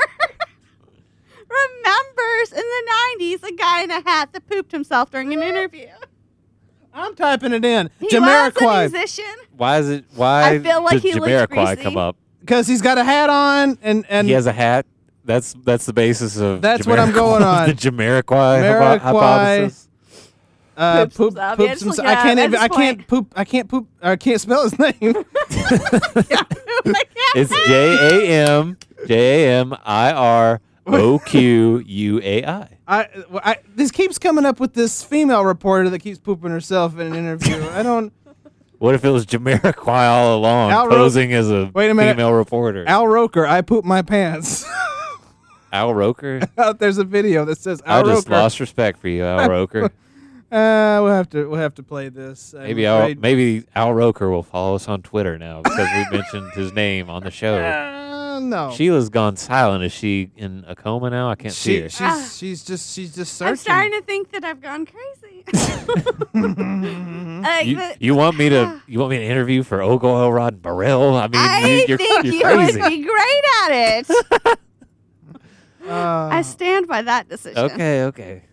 [1.47, 5.89] remembers in the '90s a guy in a hat that pooped himself during an interview.
[6.91, 7.91] I'm typing it in.
[7.99, 8.91] He was a Jamiroquai.
[8.91, 9.35] musician.
[9.57, 10.05] Why is it?
[10.15, 12.17] Why I feel like does he Jamiroquai come up?
[12.39, 14.87] Because he's got a hat on and and he has a hat.
[15.23, 16.63] That's that's the basis of.
[16.63, 17.69] That's what I'm going on.
[17.69, 18.99] the Jamiroquai hypo- Jamiroquai.
[18.99, 19.88] hypothesis.
[20.80, 21.57] Uh, Poops poop, himself.
[21.57, 22.07] poops Yeah, just himself.
[22.07, 22.45] I can't up.
[22.45, 22.59] even.
[22.59, 23.34] I can't poop.
[23.36, 23.88] I can't poop.
[24.01, 24.93] I can't spell his name.
[27.36, 32.77] It's J A M J A M I R O Q U A I.
[32.88, 37.07] I, I this keeps coming up with this female reporter that keeps pooping herself in
[37.07, 37.63] an interview.
[37.71, 38.11] I don't.
[38.80, 42.13] What if it was Jamiroquai all along, Al Ro- posing as a Wait a minute.
[42.15, 42.86] female reporter?
[42.88, 44.65] Al Roker, I poop my pants.
[45.73, 46.39] Al Roker.
[46.80, 48.39] There's a video that says I Al just Roker.
[48.41, 49.91] lost respect for you, Al Roker.
[50.51, 52.53] Uh, we'll have to we'll have to play this.
[52.55, 53.21] I'm Maybe Al, afraid.
[53.21, 57.23] maybe Al Roker will follow us on Twitter now because we mentioned his name on
[57.23, 57.57] the show.
[57.59, 58.71] Uh, no.
[58.71, 59.83] Sheila's gone silent.
[59.83, 61.29] Is she in a coma now?
[61.29, 61.89] I can't see She, her.
[62.19, 63.49] she's she's just she's just searching.
[63.51, 65.43] I'm starting to think that I've gone crazy.
[66.33, 70.61] like, You, the- you want me to you want me to interview for Ogle and
[70.61, 71.15] Burrell?
[71.15, 72.81] I mean, I you, you're, think you're you crazy.
[72.81, 74.09] would be great at it.
[75.87, 77.57] Uh, I stand by that decision.
[77.59, 78.43] Okay, okay.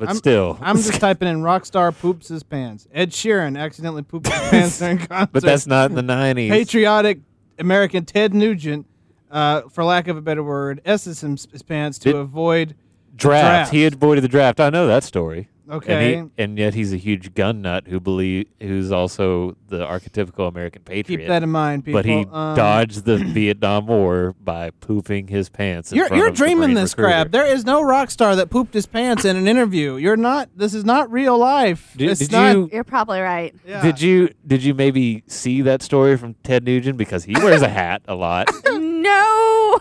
[0.00, 2.88] But I'm- still, I'm just typing in rockstar poops his pants.
[2.92, 5.30] Ed Sheeran accidentally pooped his pants during concert.
[5.32, 6.50] but that's not in the nineties.
[6.50, 7.20] patriotic
[7.58, 8.86] American Ted Nugent,
[9.30, 12.74] uh, for lack of a better word, S's his, his pants to Did- avoid
[13.14, 13.70] draft.
[13.72, 14.58] He avoided the draft.
[14.60, 15.48] I know that story.
[15.70, 16.14] Okay.
[16.14, 20.48] And, he, and yet he's a huge gun nut who believe who's also the archetypical
[20.48, 21.18] American patriot.
[21.18, 21.98] Keep that in mind, people.
[21.98, 25.92] But he Um, dodged the Vietnam War by pooping his pants.
[25.92, 27.08] In You're front you're of dreaming Marine this recruiter.
[27.12, 27.30] crap.
[27.30, 29.94] There is no rock star that pooped his pants in an interview.
[29.96, 30.48] You're not.
[30.56, 31.92] This is not real life.
[31.96, 33.54] Did- it's did not, you- You're probably right.
[33.64, 37.68] Did you did you maybe see that story from Ted Nugent because he wears a
[37.80, 39.78] hat a lot, no.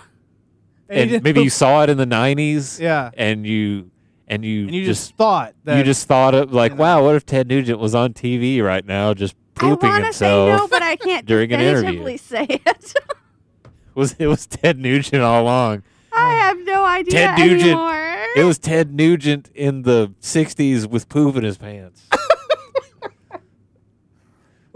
[0.91, 3.11] And and didn't maybe you saw it in the nineties, Yeah.
[3.15, 3.91] and you
[4.29, 7.25] and you And you just thought that you just thought of like, wow, what if
[7.25, 10.67] Ted Nugent was on TV right now just pooping I want to say himself no,
[10.67, 12.17] but I can't during an definitively interview?
[12.17, 12.93] say it.
[13.95, 15.83] Was it was Ted Nugent all along?
[16.13, 17.61] I have no idea Ted Nugent.
[17.63, 18.23] anymore.
[18.37, 22.07] It was Ted Nugent in the '60s with poop in his pants.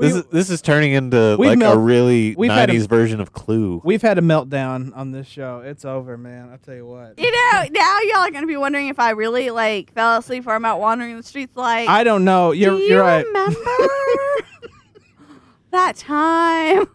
[0.08, 2.88] this is this is turning into We've like melt- a really we've had a- '90s
[2.88, 3.82] version of Clue.
[3.84, 5.62] We've had a meltdown on this show.
[5.66, 6.50] It's over, man.
[6.52, 7.18] I'll tell you what.
[7.18, 10.52] You know, now y'all are gonna be wondering if I really like fell asleep or
[10.54, 11.56] I'm out wandering the streets.
[11.56, 12.52] Like, I don't know.
[12.52, 13.26] You're do you you're right.
[13.26, 13.60] remember
[15.72, 16.86] that time?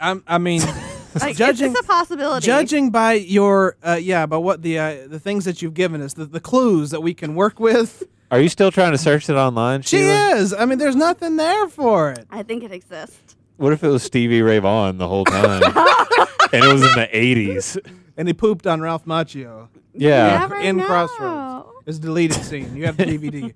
[0.00, 0.62] I'm, I mean,
[1.20, 2.44] Like, judging it's, it's a possibility.
[2.44, 6.14] judging by your uh, yeah, by what the uh, the things that you've given us,
[6.14, 8.02] the, the clues that we can work with.
[8.30, 9.82] Are you still trying to search it online?
[9.82, 10.30] She Sheila?
[10.36, 10.52] is.
[10.54, 12.26] I mean, there's nothing there for it.
[12.30, 13.36] I think it exists.
[13.56, 15.62] What if it was Stevie Ray Vaughan the whole time,
[16.52, 17.78] and it was in the '80s?
[18.16, 19.68] And he pooped on Ralph Macchio.
[19.92, 20.38] Yeah.
[20.40, 20.86] Never in know.
[20.86, 21.66] Crossroads.
[21.86, 22.74] It's a deleted scene.
[22.74, 23.52] You have the DVD.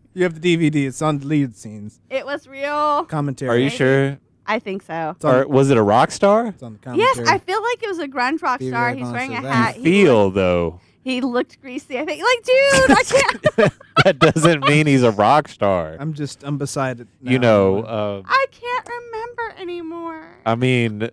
[0.14, 0.86] You have the DVD.
[0.88, 2.00] It's on deleted scenes.
[2.10, 3.04] It was real.
[3.04, 3.50] Commentary.
[3.50, 4.18] Are you sure?
[4.46, 5.14] I think so.
[5.22, 6.46] on- Or was it a rock star?
[6.48, 7.34] It's on the Yes, commentary.
[7.36, 8.86] I feel like it was a grunge rock Stevie star.
[8.88, 9.52] Ray He's Vaughan wearing a says that.
[9.54, 9.76] hat.
[9.76, 11.98] He, Feel though he looked greasy.
[12.00, 12.20] I think.
[12.20, 13.72] Like, dude, I can't.
[14.04, 15.96] that doesn't mean he's a rock star.
[16.00, 17.06] I'm just I'm beside it.
[17.22, 20.28] You know, uh, I can't remember anymore.
[20.44, 21.08] I mean,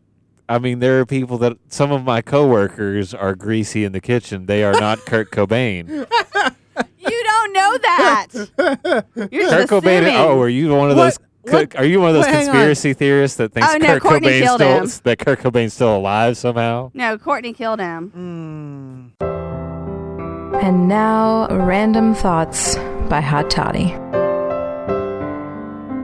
[0.50, 4.48] I mean, there are people that some of my coworkers are greasy in the kitchen.
[4.48, 6.08] They are not Kurt Cobain.
[7.06, 8.28] You don't know that.
[8.34, 10.02] You're Kurt just Cobain.
[10.02, 10.16] assuming.
[10.16, 11.54] Oh, are you one of What- those?
[11.54, 12.54] what- Are you one of those wait, hang on.
[12.56, 14.90] conspiracy theorists that thinks Oh, no, Kurt Courtney Cobain's killed still him.
[15.04, 16.92] that Kurt Cobain's still alive somehow?
[16.96, 19.12] No, Courtney killed him.
[20.64, 22.78] And now, random thoughts
[23.10, 23.90] by Hot Toddy.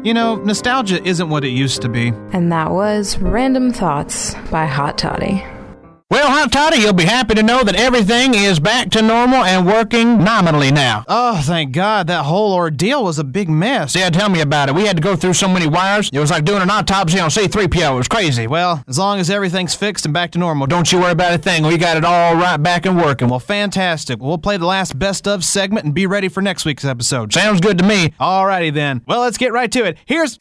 [0.05, 2.09] You know, nostalgia isn't what it used to be.
[2.33, 5.45] And that was Random Thoughts by Hot Toddy.
[6.11, 9.67] Well, Hot Toddy, you'll be happy to know that everything is back to normal and
[9.67, 11.05] working nominally now.
[11.07, 12.07] Oh, thank God.
[12.07, 13.95] That whole ordeal was a big mess.
[13.95, 14.75] Yeah, tell me about it.
[14.75, 16.09] We had to go through so many wires.
[16.11, 17.93] It was like doing an autopsy on C-3PO.
[17.93, 18.47] It was crazy.
[18.47, 20.65] Well, as long as everything's fixed and back to normal.
[20.65, 21.63] Don't you worry about a thing.
[21.63, 23.27] We got it all right back and working.
[23.27, 24.19] Well, fantastic.
[24.19, 27.33] We'll play the last best of segment and be ready for next week's episode.
[27.33, 28.15] Sounds good to me.
[28.19, 29.03] Alrighty then.
[29.05, 29.99] Well, let's get right to it.
[30.07, 30.39] Here's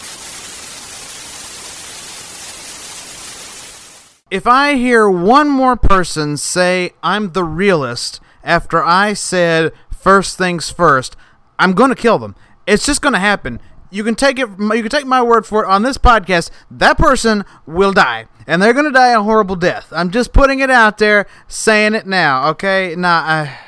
[4.31, 10.71] If I hear one more person say I'm the realist after I said first things
[10.71, 11.17] first,
[11.59, 12.37] I'm going to kill them.
[12.67, 13.59] It's just going to happen.
[13.91, 14.49] You can take it.
[14.59, 15.69] You can take my word for it.
[15.69, 19.91] On this podcast, that person will die, and they're going to die a horrible death.
[19.93, 22.51] I'm just putting it out there, saying it now.
[22.51, 22.95] Okay?
[22.97, 23.59] Nah, I,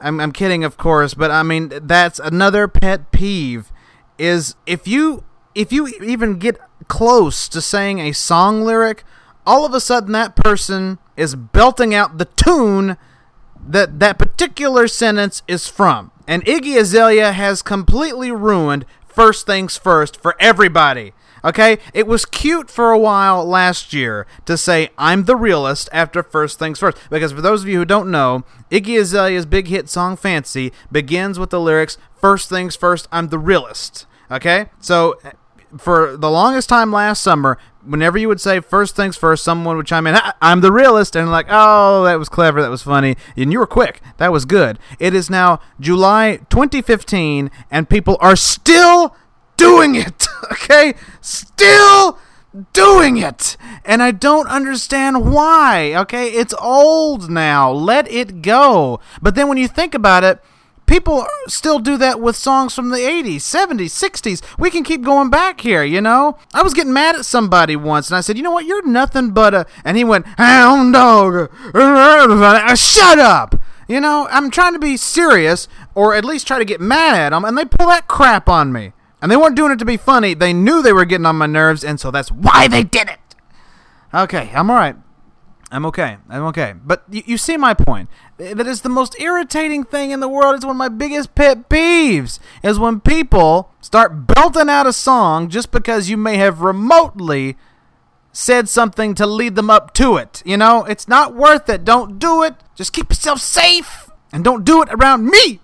[0.00, 3.70] I'm, I'm kidding, of course, but I mean that's another pet peeve.
[4.18, 5.22] Is if you
[5.54, 9.04] if you even get close to saying a song lyric,
[9.46, 12.96] all of a sudden that person is belting out the tune
[13.66, 16.10] that that particular sentence is from.
[16.26, 21.12] And Iggy Azalea has completely ruined first things first for everybody.
[21.44, 21.78] Okay?
[21.92, 26.58] It was cute for a while last year to say I'm the realist after first
[26.58, 30.16] things first because for those of you who don't know, Iggy Azalea's big hit song
[30.16, 34.06] Fancy begins with the lyrics first things first I'm the realist.
[34.30, 34.66] Okay?
[34.80, 35.18] So
[35.78, 39.86] for the longest time last summer, whenever you would say first things first, someone would
[39.86, 43.16] chime in, "I- I'm the realist, and like, oh, that was clever, that was funny,
[43.36, 44.78] and you were quick, that was good.
[44.98, 49.14] It is now July 2015, and people are still
[49.56, 50.94] doing it, okay?
[51.20, 52.18] Still
[52.72, 56.28] doing it, and I don't understand why, okay?
[56.28, 59.00] It's old now, let it go.
[59.20, 60.40] But then when you think about it,
[60.86, 64.42] people still do that with songs from the 80s, 70s, 60s.
[64.58, 66.38] We can keep going back here, you know?
[66.52, 68.66] I was getting mad at somebody once and I said, you know what?
[68.66, 69.66] You're nothing but a.
[69.84, 71.50] And he went, hound dog.
[72.78, 73.60] Shut up.
[73.88, 77.30] You know, I'm trying to be serious or at least try to get mad at
[77.30, 78.92] them, and they pull that crap on me.
[79.20, 80.34] And they weren't doing it to be funny.
[80.34, 83.18] They knew they were getting on my nerves, and so that's why they did it.
[84.12, 84.96] Okay, I'm all right.
[85.74, 86.18] I'm okay.
[86.28, 86.74] I'm okay.
[86.84, 88.08] But you, you see my point.
[88.36, 90.54] That is the most irritating thing in the world.
[90.54, 92.38] It's one of my biggest pet peeves.
[92.62, 97.56] Is when people start belting out a song just because you may have remotely
[98.32, 100.42] said something to lead them up to it.
[100.44, 101.84] You know, it's not worth it.
[101.84, 102.54] Don't do it.
[102.76, 105.60] Just keep yourself safe and don't do it around me.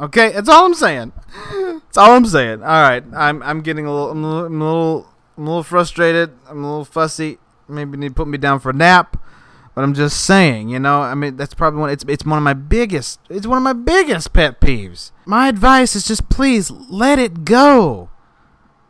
[0.00, 1.12] Okay, that's all I'm saying.
[1.60, 2.62] That's all I'm saying.
[2.62, 5.50] All right, I'm I'm getting a little I'm a little I'm a little, I'm a
[5.50, 6.30] little frustrated.
[6.48, 7.38] I'm a little fussy.
[7.68, 9.16] Maybe need to put me down for a nap.
[9.74, 12.44] But I'm just saying, you know, I mean that's probably one it's it's one of
[12.44, 15.12] my biggest it's one of my biggest pet peeves.
[15.24, 18.10] My advice is just please let it go.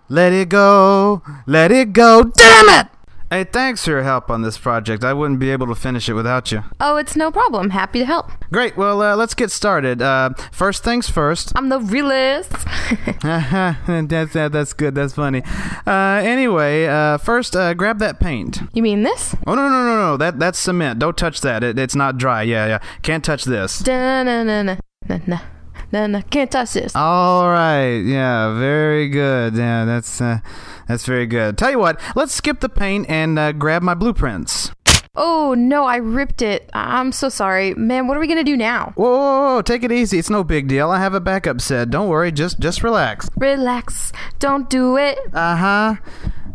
[0.09, 1.23] Let it go.
[1.47, 2.25] Let it go.
[2.25, 2.92] Damn it!
[3.33, 5.03] Hey, thanks for your help on this project.
[5.03, 6.65] I wouldn't be able to finish it without you.
[6.79, 7.71] Oh, it's no problem.
[7.71, 8.31] Happy to help.
[8.53, 8.77] Great.
[8.77, 10.03] Well, uh, let's get started.
[10.03, 11.51] Uh, first things first.
[11.57, 12.51] I'm the realist.
[13.23, 14.95] that's that, that's good.
[14.95, 15.43] That's funny.
[15.87, 18.61] Uh, anyway, uh, first, uh, grab that paint.
[18.75, 19.35] You mean this?
[19.47, 20.17] Oh no no no no!
[20.19, 20.99] That that's cement.
[20.99, 21.65] Don't touch that.
[21.65, 22.43] It, it's not dry.
[22.43, 22.79] Yeah yeah.
[23.01, 23.79] Can't touch this.
[23.79, 24.77] Da na na na
[25.09, 25.41] na na
[25.91, 26.21] na na.
[26.29, 26.95] Can't touch this.
[26.95, 27.97] All right.
[27.97, 28.59] Yeah.
[28.59, 29.55] Very good.
[29.55, 29.87] Yeah.
[29.87, 30.41] That's uh,
[30.93, 31.57] that's very good.
[31.57, 31.99] Tell you what.
[32.15, 34.71] Let's skip the paint and uh, grab my blueprints.
[35.15, 36.71] Oh no, I ripped it.
[36.75, 38.09] I'm so sorry, man.
[38.09, 38.93] What are we gonna do now?
[38.95, 40.19] Whoa, whoa, whoa, take it easy.
[40.19, 40.91] It's no big deal.
[40.91, 41.91] I have a backup set.
[41.91, 42.31] Don't worry.
[42.31, 43.29] Just just relax.
[43.37, 44.13] Relax.
[44.39, 45.19] Don't do it.
[45.33, 45.95] Uh huh.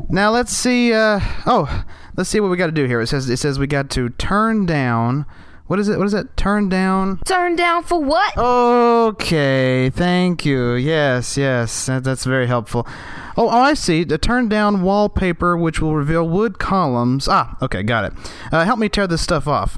[0.10, 0.94] Now let's see.
[0.94, 1.86] Uh oh,
[2.16, 3.02] let's see what we got to do here.
[3.02, 5.26] It says it says we got to turn down.
[5.68, 5.98] What is it?
[5.98, 6.38] What is it?
[6.38, 7.20] Turn down.
[7.26, 8.38] Turn down for what?
[8.38, 10.74] Okay, thank you.
[10.76, 12.88] Yes, yes, that, that's very helpful.
[13.36, 14.06] Oh, oh, I see.
[14.06, 17.28] The turn down wallpaper, which will reveal wood columns.
[17.28, 18.14] Ah, okay, got it.
[18.52, 19.78] Uh, help me tear this stuff off.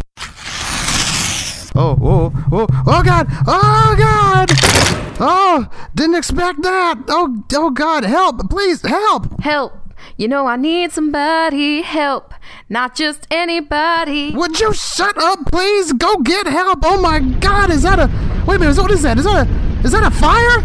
[1.75, 3.27] Oh, oh, oh, oh, God!
[3.47, 4.49] Oh, God!
[5.19, 7.03] Oh, didn't expect that!
[7.07, 8.49] Oh, oh, God, help!
[8.49, 9.39] Please, help!
[9.41, 9.73] Help.
[10.17, 12.33] You know I need somebody help,
[12.67, 14.31] not just anybody.
[14.35, 15.93] Would you shut up, please?
[15.93, 16.79] Go get help!
[16.83, 17.69] Oh my God!
[17.69, 18.07] Is that a?
[18.45, 18.77] Wait a minute!
[18.77, 19.17] What is that?
[19.17, 19.85] Is that a?
[19.85, 20.63] Is that a fire?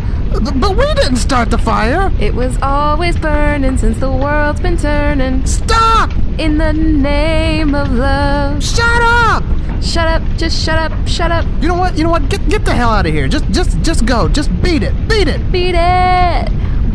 [0.58, 2.10] But we didn't start the fire.
[2.20, 5.46] It was always burning since the world's been turning.
[5.46, 6.10] Stop!
[6.38, 8.62] In the name of love.
[8.62, 9.44] Shut up!
[9.80, 10.22] Shut up!
[10.36, 11.06] Just shut up!
[11.06, 11.46] Shut up!
[11.60, 11.96] You know what?
[11.96, 12.28] You know what?
[12.28, 13.28] Get get the hell out of here!
[13.28, 14.28] Just just just go!
[14.28, 14.94] Just beat it!
[15.08, 15.52] Beat it!
[15.52, 16.48] Beat it!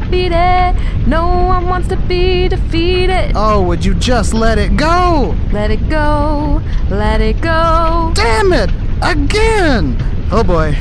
[0.10, 0.76] Beat it!
[1.06, 3.34] No one wants to be defeated.
[3.36, 5.36] Oh, would you just let it go?
[5.52, 6.62] Let it go.
[6.90, 8.12] Let it go.
[8.16, 8.72] Damn it!
[9.04, 9.98] Again!
[10.32, 10.76] Oh boy.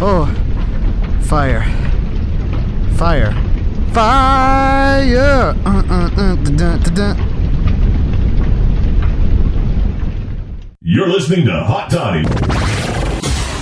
[0.00, 0.26] Oh.
[1.22, 1.62] Fire.
[2.96, 3.32] Fire.
[3.92, 5.54] Fire!
[5.64, 7.26] Uh, uh, uh, da, da, da.
[10.80, 12.24] You're listening to Hot Toddy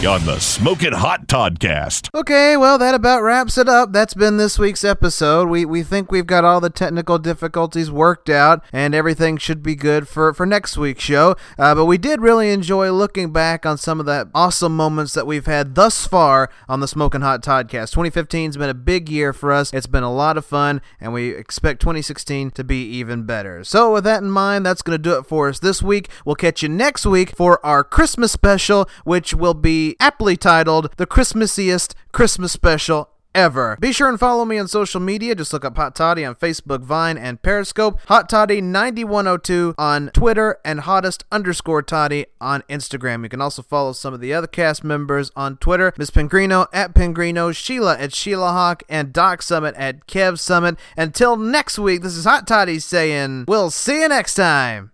[0.06, 2.10] on the Smoking Hot Toddcast.
[2.14, 3.92] Okay, well, that about wraps it up.
[3.92, 5.48] That's been this week's episode.
[5.48, 9.74] We we think we've got all the technical difficulties worked out, and everything should be
[9.74, 11.36] good for, for next week's show.
[11.58, 15.26] Uh, but we did really enjoy looking back on some of the awesome moments that
[15.26, 17.90] we've had thus far on the Smoking Hot Toddcast.
[17.92, 19.72] 2015 has been a big year for us.
[19.72, 23.64] It's been a lot of fun, and we expect 2016 to be even better.
[23.64, 26.10] So, with that in mind, that's going to do it for us this week.
[26.26, 31.06] We'll catch you next week for our Christmas special, which will be aptly titled The
[31.06, 33.76] Christmassiest Christmas Special Ever.
[33.80, 35.34] Be sure and follow me on social media.
[35.34, 37.98] Just look up Hot Toddy on Facebook, Vine, and Periscope.
[38.06, 43.24] Hot Toddy 9102 on Twitter and hottest underscore Toddy on Instagram.
[43.24, 45.92] You can also follow some of the other cast members on Twitter.
[45.98, 50.76] Miss Pengrino at Pengrino, Sheila at Sheila Hawk, and Doc Summit at Kev Summit.
[50.96, 54.92] Until next week, this is Hot Toddy saying, we'll see you next time.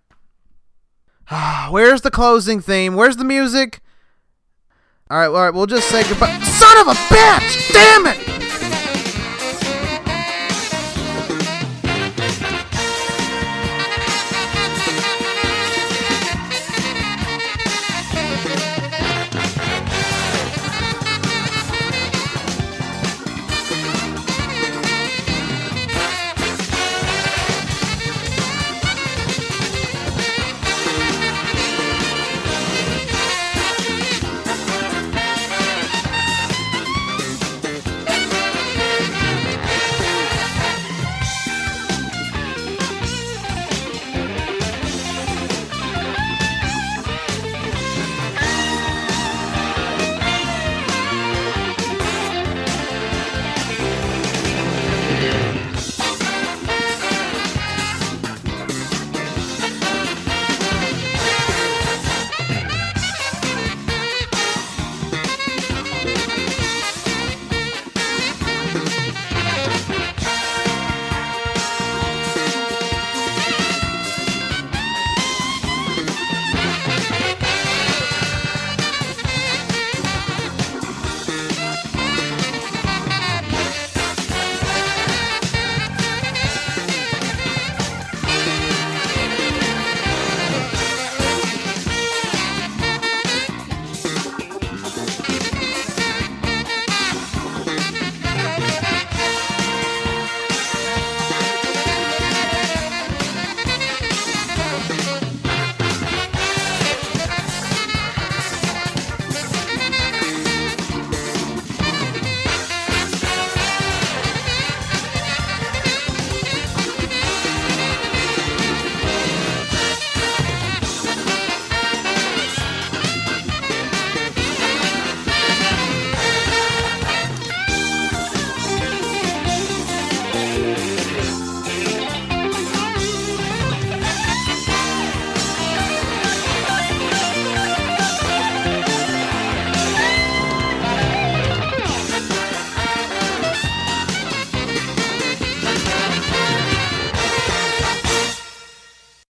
[1.69, 2.95] Where's the closing theme?
[2.95, 3.81] Where's the music?
[5.11, 6.39] All right, all right, we'll just say goodbye.
[6.39, 7.73] Son of a bitch!
[7.73, 8.30] Damn it!